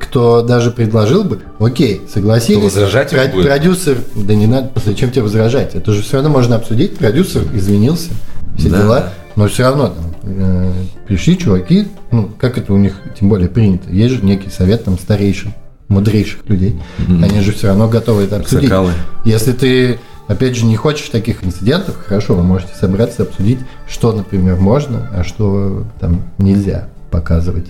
[0.00, 2.62] кто даже предложил бы, окей, согласились.
[2.62, 3.46] Возражать Про- будет?
[3.46, 5.74] Продюсер, да не надо, зачем тебе возражать?
[5.74, 6.96] Это же все равно можно обсудить.
[6.96, 8.10] Продюсер извинился,
[8.56, 8.78] все Да.
[8.82, 9.12] дела.
[9.36, 10.72] Но все равно там э,
[11.06, 13.88] пришли чуваки, ну, как это у них тем более принято.
[13.88, 15.52] Есть же некий совет там старейшин,
[15.86, 16.76] мудрейших людей.
[17.06, 18.64] Они же все равно готовы это обсудить.
[18.64, 18.92] Аксакалы.
[19.24, 23.58] Если ты, опять же, не хочешь таких инцидентов, хорошо, вы можете собраться, обсудить,
[23.88, 27.66] что, например, можно, а что там нельзя показывать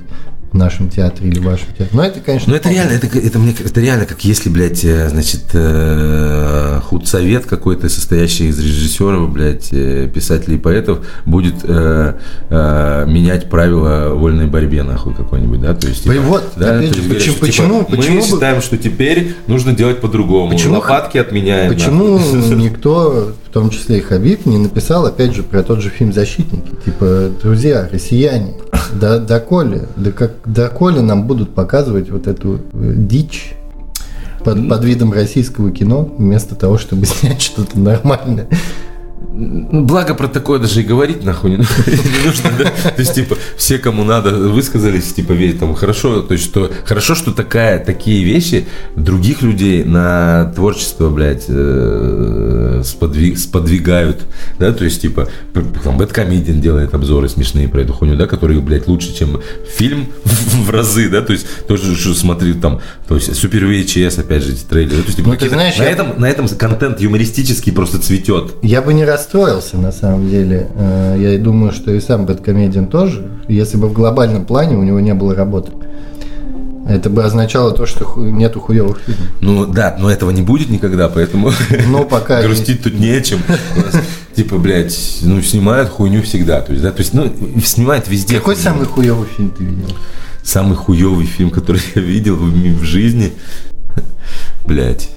[0.52, 1.88] в нашем театре или в вашем театре.
[1.92, 5.08] Но это, конечно, Ну это реально, это, это, мне, это реально как если, блядь, э,
[5.10, 12.14] значит, э, худсовет какой-то, состоящий из режиссеров, блядь, э, писателей и поэтов, будет э,
[12.48, 16.96] э, менять правила вольной борьбе, нахуй, какой-нибудь, да, то есть, и вот, да, опять то
[16.96, 20.74] есть говорят, почему- типа, почему- почему мы бы- считаем, что теперь нужно делать по-другому, Почему-
[20.76, 21.72] лопатки отменяем.
[21.72, 22.18] Почему
[22.54, 26.68] никто, в том числе и Хабиб, не написал, опять же, про тот же фильм «Защитники»?
[26.84, 28.54] Типа, друзья, россияне,
[28.92, 33.54] да, доколе, да как, доколе нам будут показывать вот эту э, дичь
[34.44, 38.48] под, под видом российского кино, вместо того, чтобы снять что-то нормальное.
[39.40, 41.64] Ну, Благо про такое даже и говорить нахуй не, ну-
[42.26, 42.64] нужно, да?
[42.90, 47.14] То есть, типа, все, кому надо, высказались, типа, ведь там хорошо, то есть, что хорошо,
[47.14, 48.66] что такая, такие вещи
[48.96, 54.22] других людей на творчество, блядь, э, сподви- сподвигают,
[54.58, 55.28] да, то есть, типа,
[55.84, 59.40] там, Бэткомедиан делает обзоры смешные про эту хуйню, да, которые, блядь, лучше, чем
[59.76, 64.42] фильм в разы, да, то есть, тоже, что смотри, там, то есть, Супер VHS, опять
[64.42, 67.00] же, эти трейлеры, то есть, типа, Ну, ты знаешь, на я- этом, на этом контент
[67.00, 68.54] юмористический просто цветет.
[68.62, 70.68] Я бы не расстроился, на самом деле.
[70.74, 75.00] Э, Я думаю, что и сам Бэткомедиан тоже, если бы в глобальном плане у него
[75.00, 75.72] не было работы.
[76.88, 79.28] Это бы означало то, что ху- нету хуевых фильмов.
[79.42, 81.52] Ну да, но этого не будет никогда, поэтому
[81.88, 83.40] Но пока грустить тут не о чем.
[83.76, 84.02] У нас,
[84.34, 86.62] Типа, блядь, ну снимают хуйню всегда.
[86.62, 87.30] То есть, да, то есть, ну,
[87.62, 88.36] снимают везде.
[88.38, 89.88] Какой самый хуевый фильм ты видел?
[90.42, 93.34] самый хуевый фильм, который я видел в, жизни?
[94.64, 95.10] Блядь.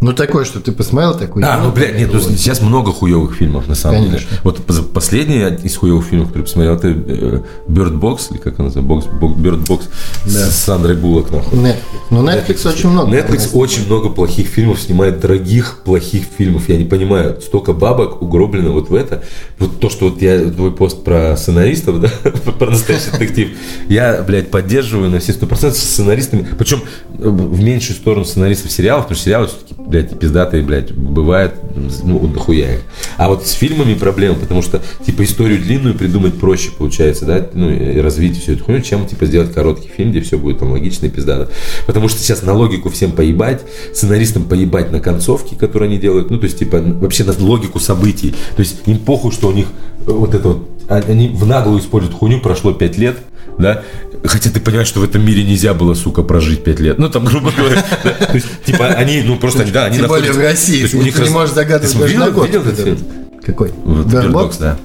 [0.00, 1.42] Ну, такой, что ты посмотрел такой.
[1.42, 4.28] А, ну, блядь, нет, ну, сейчас много хуевых фильмов, на самом Конечно.
[4.28, 4.40] деле.
[4.44, 4.60] Вот
[4.92, 9.36] последний из хуевых фильмов, который посмотрел, это э, Bird Box, или как он называется, Box,
[9.36, 9.82] Bird Box
[10.26, 11.58] с Сандрой Буллок, нахуй.
[11.58, 11.76] Netflix.
[12.10, 13.10] Ну, Netflix, очень много.
[13.10, 16.68] Netflix очень много плохих фильмов снимает, дорогих плохих фильмов.
[16.68, 19.24] Я не понимаю, столько бабок угроблено вот в это.
[19.58, 22.08] Вот то, что вот я твой пост про сценаристов, да,
[22.58, 23.48] про настоящий детектив,
[23.88, 26.46] я, блядь, поддерживаю на все сто процентов с сценаристами.
[26.58, 26.82] Причем
[27.18, 31.54] э, в меньшую сторону сценаристов сериалов, потому что сериалы все-таки, блядь, пиздатые, блядь, бывает,
[32.02, 32.80] ну, дохуя их.
[33.16, 37.70] А вот с фильмами проблема, потому что, типа, историю длинную придумать проще получается, да, ну,
[37.70, 41.06] и развить всю эту хуйню, чем, типа, сделать короткий фильм, где все будет там логично
[41.06, 41.50] и пиздато.
[41.86, 43.62] Потому что сейчас на логику всем поебать,
[43.94, 48.34] сценаристам поебать на концовке, которые они делают, ну, то есть, типа, вообще на логику событий.
[48.56, 49.66] То есть, им похуй, что у них
[50.06, 53.16] э, вот это вот, они в наглую используют хуйню, прошло 5 лет,
[53.58, 53.82] да,
[54.26, 56.98] хотя ты понимаешь, что в этом мире нельзя было, сука, прожить 5 лет.
[56.98, 58.10] Ну, там, грубо говоря, да.
[58.12, 60.86] то есть, типа, они, ну, просто, да, они Тем более в России.
[60.86, 61.68] Ты не можешь даже
[62.12, 62.98] видел- этот фильм?
[63.44, 63.70] Какой?
[63.70, 64.78] Box, да.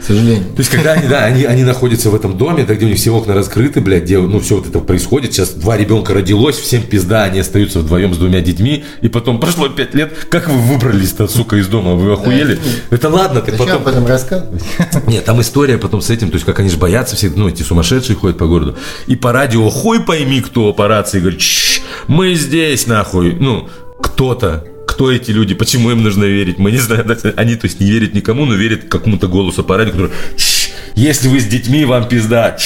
[0.00, 0.44] К сожалению.
[0.44, 2.98] То есть, когда они, да, они, они находятся в этом доме, да, где у них
[2.98, 5.34] все окна раскрыты, блядь, где, ну, все вот это происходит.
[5.34, 9.68] Сейчас два ребенка родилось, всем пизда, они остаются вдвоем с двумя детьми, и потом прошло
[9.68, 10.12] пять лет.
[10.30, 11.92] Как вы выбрались-то, сука, из дома?
[11.92, 12.58] Вы охуели?
[12.88, 13.76] Это ладно, ты потом...
[13.76, 14.62] об этом рассказывать?
[15.06, 17.62] Нет, там история потом с этим, то есть как они же боятся все, ну, эти
[17.62, 18.76] сумасшедшие ходят по городу.
[19.06, 23.36] И по радио, хуй пойми, кто по рации говорит, «Чш, мы здесь, нахуй.
[23.38, 23.68] Ну,
[24.00, 24.64] кто-то,
[25.00, 27.06] кто эти люди, почему им нужно верить, мы не знаем.
[27.36, 31.28] Они, то есть, не верят никому, но верят какому-то голосу по радио, который, «Чш, если
[31.28, 32.58] вы с детьми, вам пизда.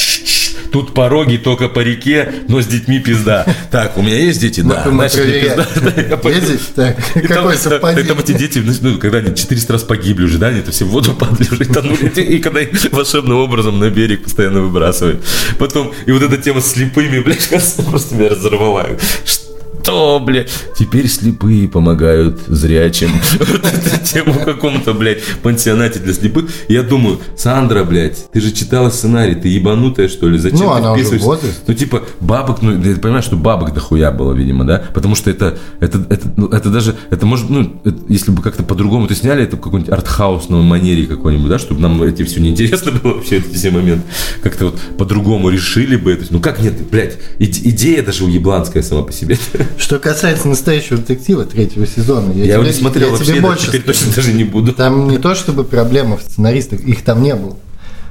[0.73, 3.47] Тут пороги только по реке, но с детьми пизда.
[3.71, 4.63] Так, у меня есть дети?
[4.63, 5.65] Да, Мы значит, не проверяем.
[5.65, 6.29] пизда.
[6.31, 6.75] Ездить?
[6.75, 8.17] Так, какое и там совпадение?
[8.19, 11.15] эти дети, ну, когда они 400 раз погибли уже, да, они это все в воду
[11.19, 15.25] падали уже, и тонули, и когда их волшебным образом на берег постоянно выбрасывают.
[15.61, 18.89] Потом, и вот эта тема с слепыми, блядь, кажется, просто меня разорвала.
[19.25, 19.44] Ш-
[19.85, 20.51] что, блядь?
[20.79, 23.11] Теперь слепые помогают зрячим.
[24.25, 26.51] Вот в каком-то, блядь, пансионате для слепых.
[26.69, 30.39] Я думаю, Сандра, блядь, ты же читала сценарий, ты ебанутая, что ли?
[30.39, 31.27] Зачем Ну, ты она уже вписываешься?
[31.27, 31.61] возрасте.
[31.67, 34.83] Ну, типа, бабок, ну, ты понимаешь, что бабок дохуя было, видимо, да?
[34.95, 38.63] Потому что это, это, это, ну, это даже, это может, ну, это если бы как-то
[38.63, 42.93] по-другому ты сняли, это в какой-нибудь артхаусном манере какой-нибудь, да, чтобы нам эти все неинтересно
[42.93, 44.05] было вообще эти все моменты.
[44.43, 46.25] Как-то вот по-другому решили бы это.
[46.31, 49.37] Ну, как нет, блядь, иде- идея даже уебланская сама по себе.
[49.77, 53.41] Что касается настоящего детектива третьего сезона, я, Я его тебе, не смотрел я вообще, тебе
[53.41, 53.99] больше теперь скажу.
[53.99, 54.73] точно даже не буду.
[54.73, 57.57] Там не то чтобы проблема в сценаристах, их там не было.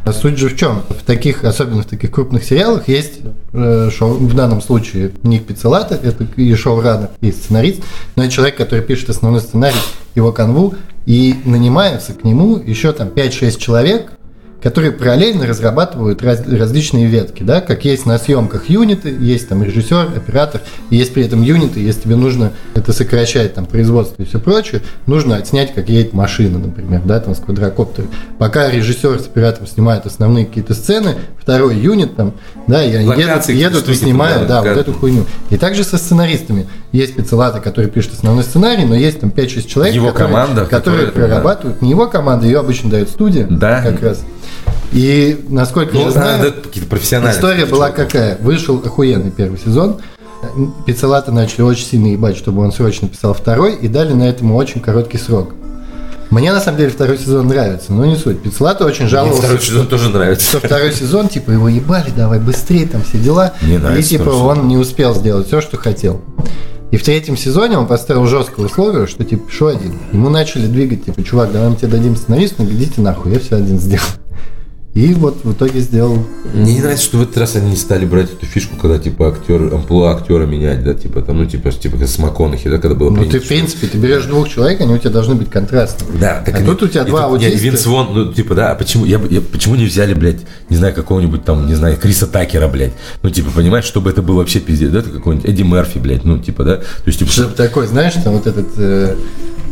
[0.05, 0.83] А суть же в чем?
[0.89, 3.19] В таких, особенно в таких крупных сериалах, есть
[3.53, 7.81] э, шоу, в данном случае Ник Пиццелата, это и шоураннер, и сценарист,
[8.17, 9.77] но это человек, который пишет основной сценарий,
[10.15, 14.11] его канву, и нанимаются к нему еще там 5-6 человек,
[14.63, 20.13] которые параллельно разрабатывают раз- различные ветки, да, как есть на съемках юниты, есть там режиссер,
[20.15, 24.39] оператор, и есть при этом юниты, если тебе нужно это сокращать там производство и все
[24.39, 28.07] прочее, нужно отснять, как едет машина, например, да, там с квадрокоптера.
[28.39, 32.33] Пока режиссер с оператором снимают основные какие-то сцены, второй юнит там,
[32.67, 34.93] да, и они едут, Локации, едут и штуки там, снимают, да, да, вот как- эту
[34.93, 35.25] хуйню.
[35.49, 36.67] И также со сценаристами.
[36.93, 40.79] Есть специалаты, которые пишут основной сценарий, но есть там 5-6 человек, Его которые, команда, которые
[40.79, 41.11] которая, да.
[41.11, 41.81] прорабатывают.
[41.81, 43.45] Не его команда, ее обычно дает студия.
[43.49, 43.81] Да.
[43.81, 44.23] Как раз.
[44.91, 47.35] И насколько я Ну, знаю, какие-то профессиональные.
[47.35, 48.37] история была какая?
[48.39, 49.97] Вышел охуенный первый сезон.
[50.85, 54.81] Пиццелата начали очень сильно ебать, чтобы он срочно писал второй, и дали на этому очень
[54.81, 55.53] короткий срок.
[56.29, 58.41] Мне на самом деле второй сезон нравится, но не суть.
[58.41, 60.47] Пиццелата очень Мне жаловался, второй сезон тоже нравится.
[60.47, 63.53] что второй сезон, типа, его ебали, давай быстрее, там все дела.
[63.61, 66.21] Мне и типа он не успел сделать все, что хотел.
[66.93, 69.93] И в третьем сезоне он поставил жесткое условие, что типа, что один.
[70.11, 73.55] Ему начали двигать, типа, чувак, давай мы тебе дадим сценариста, но идите нахуй, я все
[73.55, 74.05] один сделал.
[74.93, 76.19] И вот в итоге сделал.
[76.53, 79.29] Мне не нравится, что в этот раз они не стали брать эту фишку, когда типа
[79.29, 82.93] актер, амплуа актера менять, да, типа там, ну типа, типа как с МакКонахи, да, когда
[82.95, 85.49] было Ну, принято, ты, в принципе, ты берешь двух человек, они у тебя должны быть
[85.49, 86.19] контрастными.
[86.19, 87.57] Да, так а они- тут у тебя и два тут- аутиста.
[87.57, 90.77] Винс Вон, ну, типа, да, а почему, я, бы- я- почему не взяли, блядь, не
[90.77, 94.59] знаю, какого-нибудь там, не знаю, Криса Такера, блядь, ну, типа, понимаешь, чтобы это было вообще
[94.59, 97.87] пиздец, да, это какой-нибудь Эдди Мерфи, блядь, ну, типа, да, то есть, типа, Чтобы такой,
[97.87, 99.15] знаешь, там вот этот э,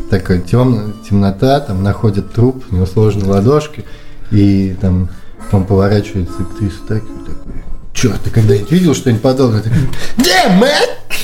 [0.09, 3.83] такой темно, темнота, там находит труп, у него сложены ладошки,
[4.31, 5.09] и там
[5.51, 7.63] он поворачивается к Трису так и такой.
[7.93, 9.63] Черт, ты когда-нибудь видел что-нибудь подобное?
[10.17, 10.89] Да, мать!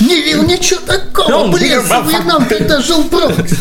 [0.00, 1.07] Не видел ничего такого,
[1.50, 3.56] блин, в Вьетнам, когда жил в Бронксе.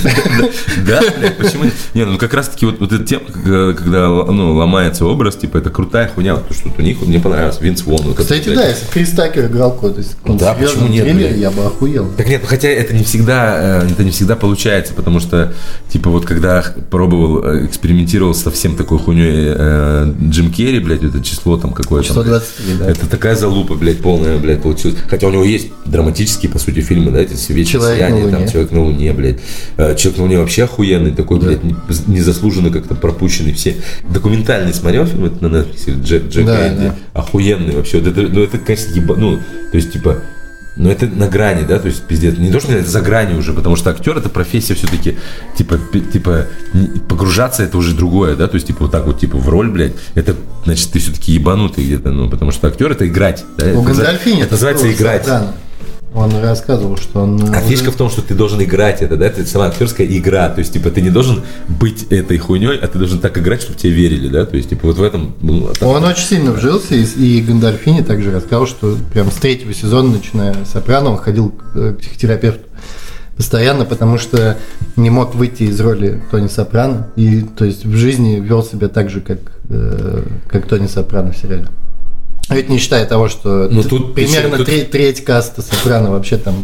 [0.86, 1.02] Да,
[1.38, 2.06] почему не?
[2.06, 6.36] Ну как раз таки вот, эта тема, когда, ну, ломается образ, типа, это крутая хуйня,
[6.36, 8.14] вот, то, что у них, мне понравилось, Винс Вон.
[8.14, 11.38] Кстати, да, если Крис Такер играл какой-то Да, почему нет, блядь?
[11.38, 12.12] я бы охуел.
[12.16, 15.54] Так нет, ну, хотя это не всегда, э, это не всегда получается, потому что,
[15.90, 21.22] типа, вот когда пробовал, э, экспериментировал со всем такой хуйней э, Джим Керри, блядь, это
[21.24, 22.14] число там какое-то.
[22.14, 22.44] там, блядь.
[22.44, 22.90] 123, да.
[22.90, 24.98] Это такая залупа, блядь, полная, блядь, получилась.
[25.10, 27.34] Хотя у него есть драматические, по сути, фильмы, да, эти
[27.64, 28.52] На сияние», там, Луне».
[28.52, 29.38] «Человек на Луне», блядь.
[29.78, 31.76] Э, «Человек на Луне» вообще охуенный, такой, блядь, не-
[32.08, 33.76] незаслуженно как-то пропущенный все.
[34.10, 36.84] Документальный смотрел фильм, это на Netflix, Джек, Джек Да, Энди?
[36.86, 36.96] да.
[37.14, 38.00] Охуенный вообще.
[38.00, 39.16] Вот это, ну, это, конечно, еба...
[39.16, 40.18] ну, то есть, типа,
[40.80, 42.38] но это на грани, да, то есть пиздец.
[42.38, 45.18] Не то, что это за гранью уже, потому что актер это профессия все-таки,
[45.58, 45.80] типа,
[46.14, 46.46] типа,
[47.10, 49.94] погружаться это уже другое, да, то есть, типа, вот так вот, типа, в роль, блядь,
[50.14, 50.36] это,
[50.66, 54.04] значит, ты все-таки ебанутый где-то, ну, потому что актер это играть, да, У это, за-
[54.04, 55.24] Гандальфини это называется играть.
[55.24, 55.54] странно.
[56.18, 57.54] Он рассказывал, что он...
[57.54, 60.50] А э, фишка в том, что ты должен играть это, да, это сама актерская игра,
[60.50, 63.78] то есть, типа, ты не должен быть этой хуйней, а ты должен так играть, чтобы
[63.78, 66.96] тебе верили, да, то есть, типа, вот в этом, ну, так- Он очень сильно вжился,
[66.96, 71.50] и, и Гандальфини также рассказал, что прям с третьего сезона, начиная с Сопрано, он ходил
[71.52, 72.62] к э, психотерапевту
[73.36, 74.58] постоянно, потому что
[74.96, 79.12] не мог выйти из роли Тони Сопрано, и то есть в жизни вел себя так
[79.12, 79.38] же, как,
[79.70, 81.68] э, как Тони Сопрано в сериале.
[82.50, 86.38] А ведь не считая того, что Ну, тут примерно тут- треть, треть каста Сопрано вообще
[86.38, 86.64] там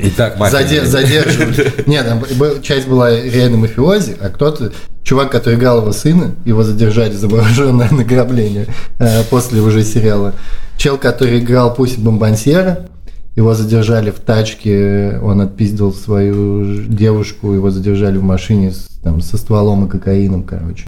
[0.00, 0.60] И так мафия.
[0.60, 1.72] заде- задерживали.
[1.86, 4.72] Нет, там часть была реально мафиози, а кто-то,
[5.02, 8.68] чувак, который играл его сына, его задержали за вооруженное награбление
[9.00, 10.34] э, после уже сериала.
[10.76, 12.88] Чел, который играл Пуси Бомбансьера,
[13.34, 19.36] его задержали в тачке, он отпиздил свою девушку, его задержали в машине с, там, со
[19.36, 20.86] стволом и кокаином, короче.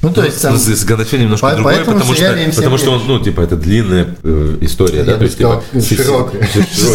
[0.00, 0.52] Ну, то Ну, есть там...
[0.56, 4.14] смысле, с Гандальфини немножко По- другое, потому что, потому что он, ну, типа, это длинная
[4.22, 6.48] э, история, да, Я то бы есть, типа, широкая.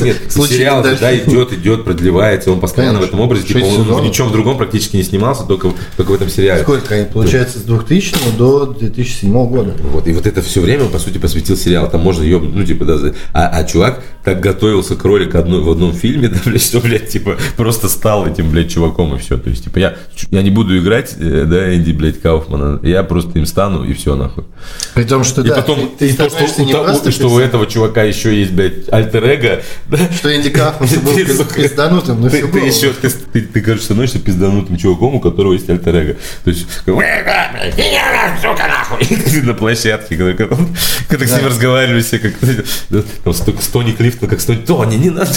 [0.04, 4.32] нет, сериал, да, идет, идет, продлевается, он постоянно в этом образе, типа, он в ничем
[4.32, 6.64] другом практически не снимался, только, только в этом сериале.
[6.64, 7.04] Сколько?
[7.12, 9.74] Получается, с 2000 до 2007 года.
[9.91, 11.89] Вот, и вот это все время по сути, посвятил сериалу.
[11.89, 12.99] Там можно ее, ну, типа, да,
[13.34, 16.80] а, а чувак так готовился к роли к одной, в одном фильме, да, блядь, что,
[16.80, 19.38] блядь, типа, просто стал этим, блядь, чуваком и все.
[19.38, 19.95] То есть, типа, я,
[20.32, 24.15] я не буду играть, э, да, Энди, блядь, Кауфмана, я просто им стану и все,
[24.15, 24.45] нахуй.
[24.93, 27.27] При том, что И да, потом, ты, ты то, что, у не того- просто что
[27.29, 32.29] у этого чувака еще есть, блядь, альтер-эго, да, что Энди Кафман был Ты, пизданутым ты,
[32.29, 32.65] всю ты голову.
[32.67, 36.67] еще, ты, ты, ты, короче, становишься пизданутым чуваком, у которого есть альтер То есть,
[38.41, 40.33] сука, нахуй, на площадке, когда,
[41.07, 42.33] когда, с ним разговаривали все, как,
[43.23, 45.31] там, с, Тони Клифтон, как с Тони, Тони, не надо,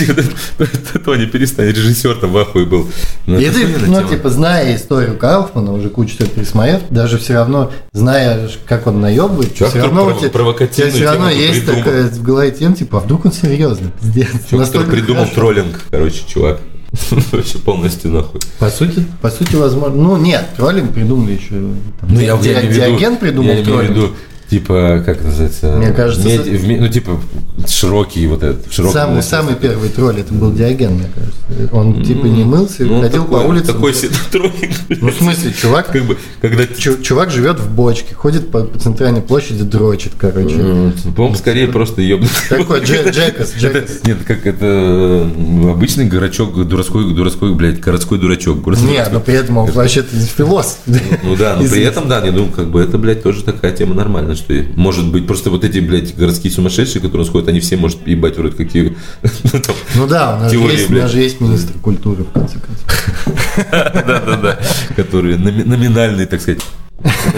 [1.05, 2.89] Тони, перестань, режиссер там в ахуе был.
[3.27, 4.09] Ну, И ты, ну, тема.
[4.09, 7.46] типа, зная историю Кауфмана, уже кучу всего пересмотрев, даже все равно,
[7.93, 11.85] зная, как он наебывает, Чувак, все равно, у тебя, провокативную все равно есть придумал.
[11.85, 14.27] такая в голове тем, типа, а вдруг он серьезно, пиздец.
[14.29, 15.35] Чувак, который Настолько придумал хорошо.
[15.35, 16.61] троллинг, короче, чувак.
[17.33, 18.41] Вообще полностью нахуй.
[18.59, 19.97] По сути, по сути, возможно.
[20.03, 21.49] Ну нет, троллинг придумали еще.
[21.51, 24.13] там, Ну, я, Ди- я Диоген придумал я троллинг.
[24.51, 25.77] Типа, как называется?
[25.77, 27.21] Мне кажется, меди- в ме- ну, типа,
[27.69, 28.93] широкий вот этот, широкий.
[28.95, 31.75] Самый, самый первый тролль это был Диоген, мне кажется.
[31.75, 33.67] Он типа не мылся, Ну, ходил такой, по улице.
[33.73, 34.75] Такой себе троллинг.
[34.89, 36.65] Ну, в смысле, чувак, Как бы, когда...
[36.67, 40.57] чу- чувак живет в бочке, ходит по, по центральной площади, дрочит, короче.
[40.57, 42.37] м, По-моему, скорее просто ебнутый.
[42.49, 43.91] Такой Дже- Джекас, Это- Джекас.
[44.05, 45.29] Нет, как это
[45.71, 48.63] обычный горочок, дурацкой, дурацкой, блядь, городской дурачок.
[48.63, 50.79] городской Нет, но при этом он вообще-то философ.
[50.87, 51.89] Ну да, но при Извините.
[51.89, 55.27] этом, да, я думаю, как бы это, блядь, тоже такая тема нормальная, что может быть
[55.27, 59.61] просто вот эти, блядь, городские сумасшедшие, которые сходят, они все, может, ебать, вроде какие, ну,
[59.95, 62.59] Ну да, у нас, же Теория, есть, у нас же есть министр культуры, в конце
[62.59, 63.67] концов.
[63.73, 64.59] да-да-да,
[64.95, 66.61] которые номи- номинальный, так сказать,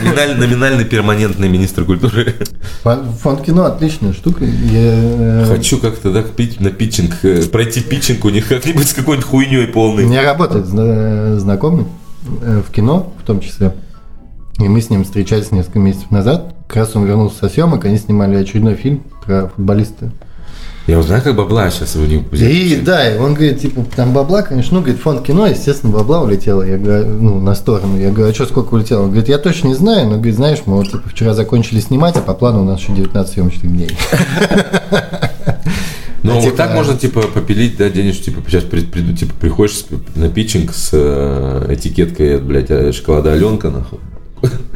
[0.02, 2.34] номинальный, номинальный перманентный министр культуры.
[2.82, 4.44] Фон- Фонд кино отличная штука.
[4.44, 6.24] Я, э, Хочу как-то, да,
[6.60, 10.04] на питчинг, э, пройти питчинг у них как-нибудь с какой-нибудь хуйней У полной.
[10.04, 11.86] меня работает зна- знакомый
[12.42, 13.74] э, в кино, в том числе.
[14.58, 16.54] И мы с ним встречались несколько месяцев назад.
[16.66, 20.10] Как раз он вернулся со съемок, они снимали очередной фильм про футболиста.
[20.88, 24.40] Я узнаю, как бабла сейчас у них И да, и он говорит, типа, там бабла,
[24.40, 27.98] конечно, ну, говорит, фонд кино, естественно, бабла улетела, я говорю, ну, на сторону.
[27.98, 29.02] Я говорю, а что, сколько улетело?
[29.02, 32.16] Он говорит, я точно не знаю, но, говорит, знаешь, мы вот, типа, вчера закончили снимать,
[32.16, 33.90] а по плану у нас еще 19 съемочных дней.
[36.24, 39.32] Ну, А вот типа- так можно, типа, попилить, да, денежку, типа, сейчас при- приду, типа,
[39.40, 39.84] приходишь
[40.16, 44.00] на питчинг с э, этикеткой, блядь, э, шоколада Аленка, нахуй,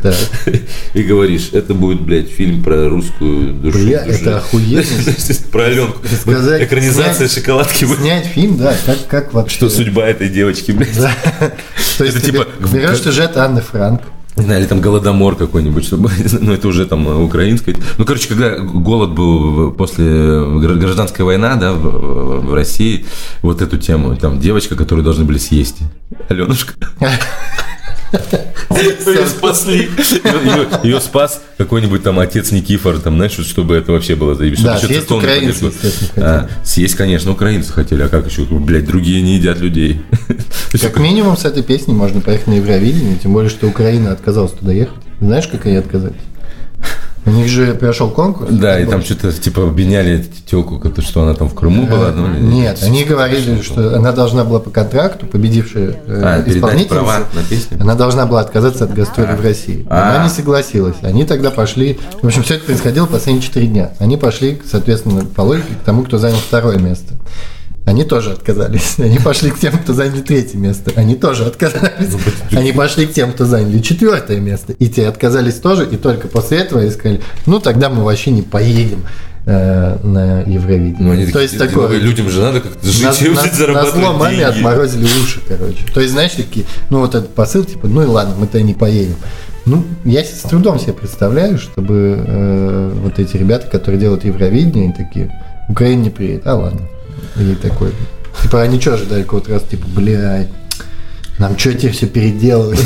[0.02, 0.14] Так.
[0.94, 3.78] и говоришь, это будет, блядь, фильм про русскую душу.
[3.78, 4.18] Бля, душу.
[4.20, 4.82] это охуенно.
[5.52, 5.98] Про Аленку.
[6.20, 7.84] Сказать- Экранизация снять- шоколадки.
[7.84, 9.56] Снять фильм, да, как, как вообще.
[9.56, 10.96] Что судьба этой девочки, блядь.
[10.98, 11.12] Да.
[11.98, 14.02] То есть Это типа- берешь сюжет Анны Франк,
[14.36, 17.76] Не знаю, или там голодомор какой-нибудь, чтобы, ну это уже там украинское.
[17.98, 23.04] Ну, короче, когда голод был после гра- гражданская война, да, в, в России,
[23.42, 25.76] вот эту тему, там девочка, которую должны были съесть,
[26.28, 26.74] Аленушка.
[28.12, 29.90] Ее спасли.
[30.82, 34.60] Ее, спас какой-нибудь там отец Никифор, там, знаешь, чтобы это вообще было заебись.
[34.60, 39.36] Да, съесть украинцы, естественно, А, съесть, конечно, украинцы хотели, а как еще, блядь, другие не
[39.36, 40.02] едят людей.
[40.80, 44.72] Как минимум с этой песней можно поехать на Евровидение, тем более, что Украина отказалась туда
[44.72, 44.94] ехать.
[45.20, 46.16] Знаешь, как они отказались?
[47.24, 48.50] У них же прошел конкурс.
[48.50, 52.10] Да, и там что-то типа обвиняли телку, что она там в Крыму была.
[52.10, 57.76] ну, или- Нет, они говорили, что она должна была по контракту, победившая э, А, исполнительница,
[57.78, 59.86] она должна была отказаться от гастролей в России.
[59.88, 60.14] А.
[60.16, 60.96] Она не согласилась.
[61.02, 62.00] Они тогда пошли...
[62.22, 63.90] В общем, все это происходило последние четыре дня.
[64.00, 67.14] Они пошли, соответственно, по логике, к тому, кто занял второе место.
[67.84, 68.94] Они тоже отказались.
[68.98, 70.92] Они пошли к тем, кто заняли третье место.
[70.96, 72.14] Они тоже отказались.
[72.52, 74.72] Они пошли к тем, кто заняли четвертое место.
[74.74, 75.86] И те отказались тоже.
[75.90, 79.04] И только после этого они сказали, ну тогда мы вообще не поедем
[79.46, 80.96] э, на Евровидение.
[81.00, 81.98] Ну, они То такие, есть такое.
[81.98, 84.50] людям же надо как-то жить, На, жить, на, на зло зарабатывать маме деньги.
[84.58, 85.84] отморозили уши, короче.
[85.92, 89.16] То есть, знаешь, такие, ну вот этот посыл, типа, ну и ладно, мы-то не поедем.
[89.64, 94.92] Ну, я с трудом себе представляю, чтобы э, вот эти ребята, которые делают Евровидение, они
[94.92, 95.32] такие,
[95.68, 96.80] Украина не приедет, а ладно.
[97.36, 97.92] И такой,
[98.42, 100.48] типа, они что ожидали какого-то раз, типа, блядь,
[101.38, 102.78] нам что тебе все переделывать?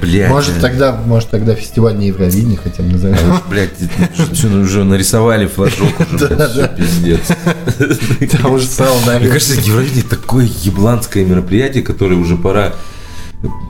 [0.00, 0.30] Блядь.
[0.30, 3.18] Может тогда, может тогда фестиваль не Евровидение хотя бы назовем.
[3.20, 3.70] А Блядь,
[4.14, 7.20] что, уже нарисовали флажок уже, пиздец.
[8.32, 12.72] Там уже сало Мне кажется, Евровидение такое ебланское мероприятие, которое уже пора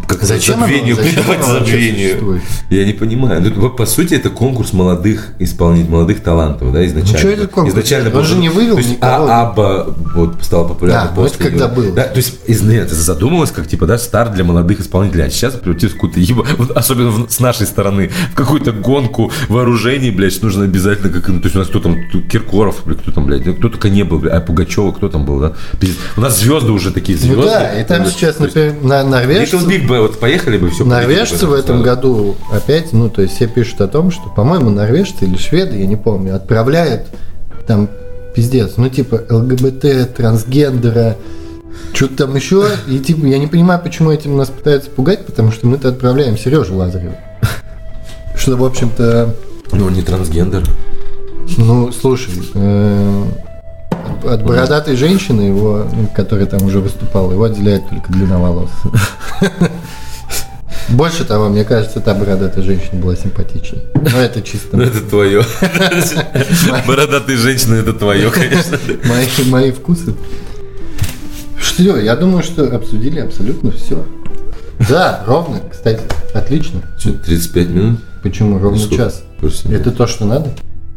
[0.07, 2.41] как Зачем забвению, вообще забвению.
[2.71, 3.43] Я не понимаю.
[3.43, 7.13] Ну, по- по сути, это конкурс молодых исполнителей, молодых талантов, да, изначально.
[7.13, 7.75] Ну, что этот конкурс?
[7.75, 9.27] Изначально Он был- же не вывел то есть, никого.
[9.29, 11.45] А Абба вот стал популярным Да, ну, после.
[11.45, 11.75] когда него.
[11.77, 11.93] было.
[11.93, 15.27] Да, то есть, из, нет, это задумалось как, типа, да, старт для молодых исполнителей.
[15.27, 16.21] А сейчас превратилось в какую-то,
[16.57, 21.41] вот особенно в- с нашей стороны, в какую-то гонку вооружений, блядь, нужно обязательно, как, ну,
[21.41, 21.97] то есть, у нас кто там,
[22.31, 25.27] Киркоров, блядь, кто там, блядь, ну, кто только не был, блядь, а Пугачева, кто там
[25.27, 25.53] был, да?
[26.17, 27.37] У нас звезды уже такие звезды.
[27.37, 30.85] Ну да, и там сейчас, например, на норвежцы, Big Bang, вот поехали бы, все.
[30.85, 35.25] норвежцы в этом году опять, ну, то есть все пишут о том, что, по-моему, норвежцы
[35.25, 37.07] или шведы, я не помню, отправляют
[37.67, 37.89] там
[38.35, 38.75] пиздец.
[38.77, 41.17] Ну, типа, ЛГБТ, трансгендера,
[41.93, 42.67] что-то там еще.
[42.87, 46.77] И, типа, я не понимаю, почему этим нас пытаются пугать, потому что мы-то отправляем Сережу
[46.77, 47.17] Лазарева.
[48.37, 49.35] Что, в общем-то,
[49.73, 50.63] Ну, не трансгендер.
[51.57, 53.25] ну, слушай, э,
[54.33, 58.71] от бородатой женщины, его, ну, которая там уже выступала, его отделяет только длина волос.
[60.89, 63.83] Больше того, мне кажется, та бородатая женщина была симпатичней.
[63.95, 65.43] Но это чисто Ну, это твое.
[66.87, 68.79] Бородатые женщины, это твое, конечно.
[69.05, 70.15] мои, мои вкусы.
[71.61, 74.07] Что, я думаю, что обсудили абсолютно все.
[74.89, 76.01] Да, ровно, кстати,
[76.33, 76.81] отлично.
[76.99, 78.01] Что, 35 минут?
[78.23, 79.25] Почему ровно час?
[79.71, 80.51] Это то, что надо.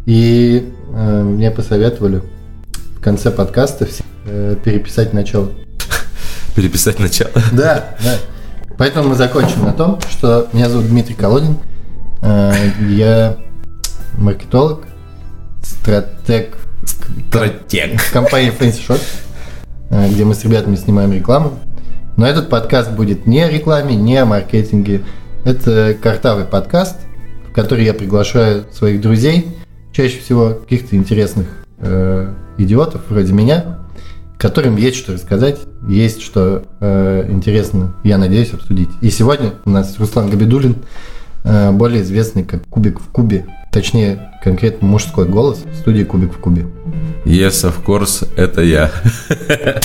[0.05, 2.23] И э, мне посоветовали
[3.01, 5.49] в конце подкаста все, э, переписать начало.
[6.55, 7.31] Переписать начало.
[7.51, 8.17] Да, да.
[8.77, 11.57] Поэтому мы закончим на том, что меня зовут Дмитрий Колодин.
[12.21, 12.53] Э,
[12.87, 13.37] Я
[14.19, 14.83] маркетолог,
[15.63, 16.59] стратег
[17.29, 17.99] Стратег.
[18.13, 19.01] компании Fancy Shop,
[19.89, 21.53] э, где мы с ребятами снимаем рекламу.
[22.17, 25.01] Но этот подкаст будет не о рекламе, не о маркетинге.
[25.43, 26.97] Это картавый подкаст,
[27.49, 29.47] в который я приглашаю своих друзей,
[29.91, 33.79] чаще всего каких-то интересных э, идиотов вроде меня,
[34.37, 38.89] которым есть что рассказать, есть что э, интересно, я надеюсь, обсудить.
[39.01, 40.77] И сегодня у нас Руслан Габидулин,
[41.43, 46.39] э, более известный как Кубик в Кубе, точнее, конкретно мужской голос в студии Кубик в
[46.39, 46.65] Кубе.
[47.25, 48.89] Yes, of course, это я.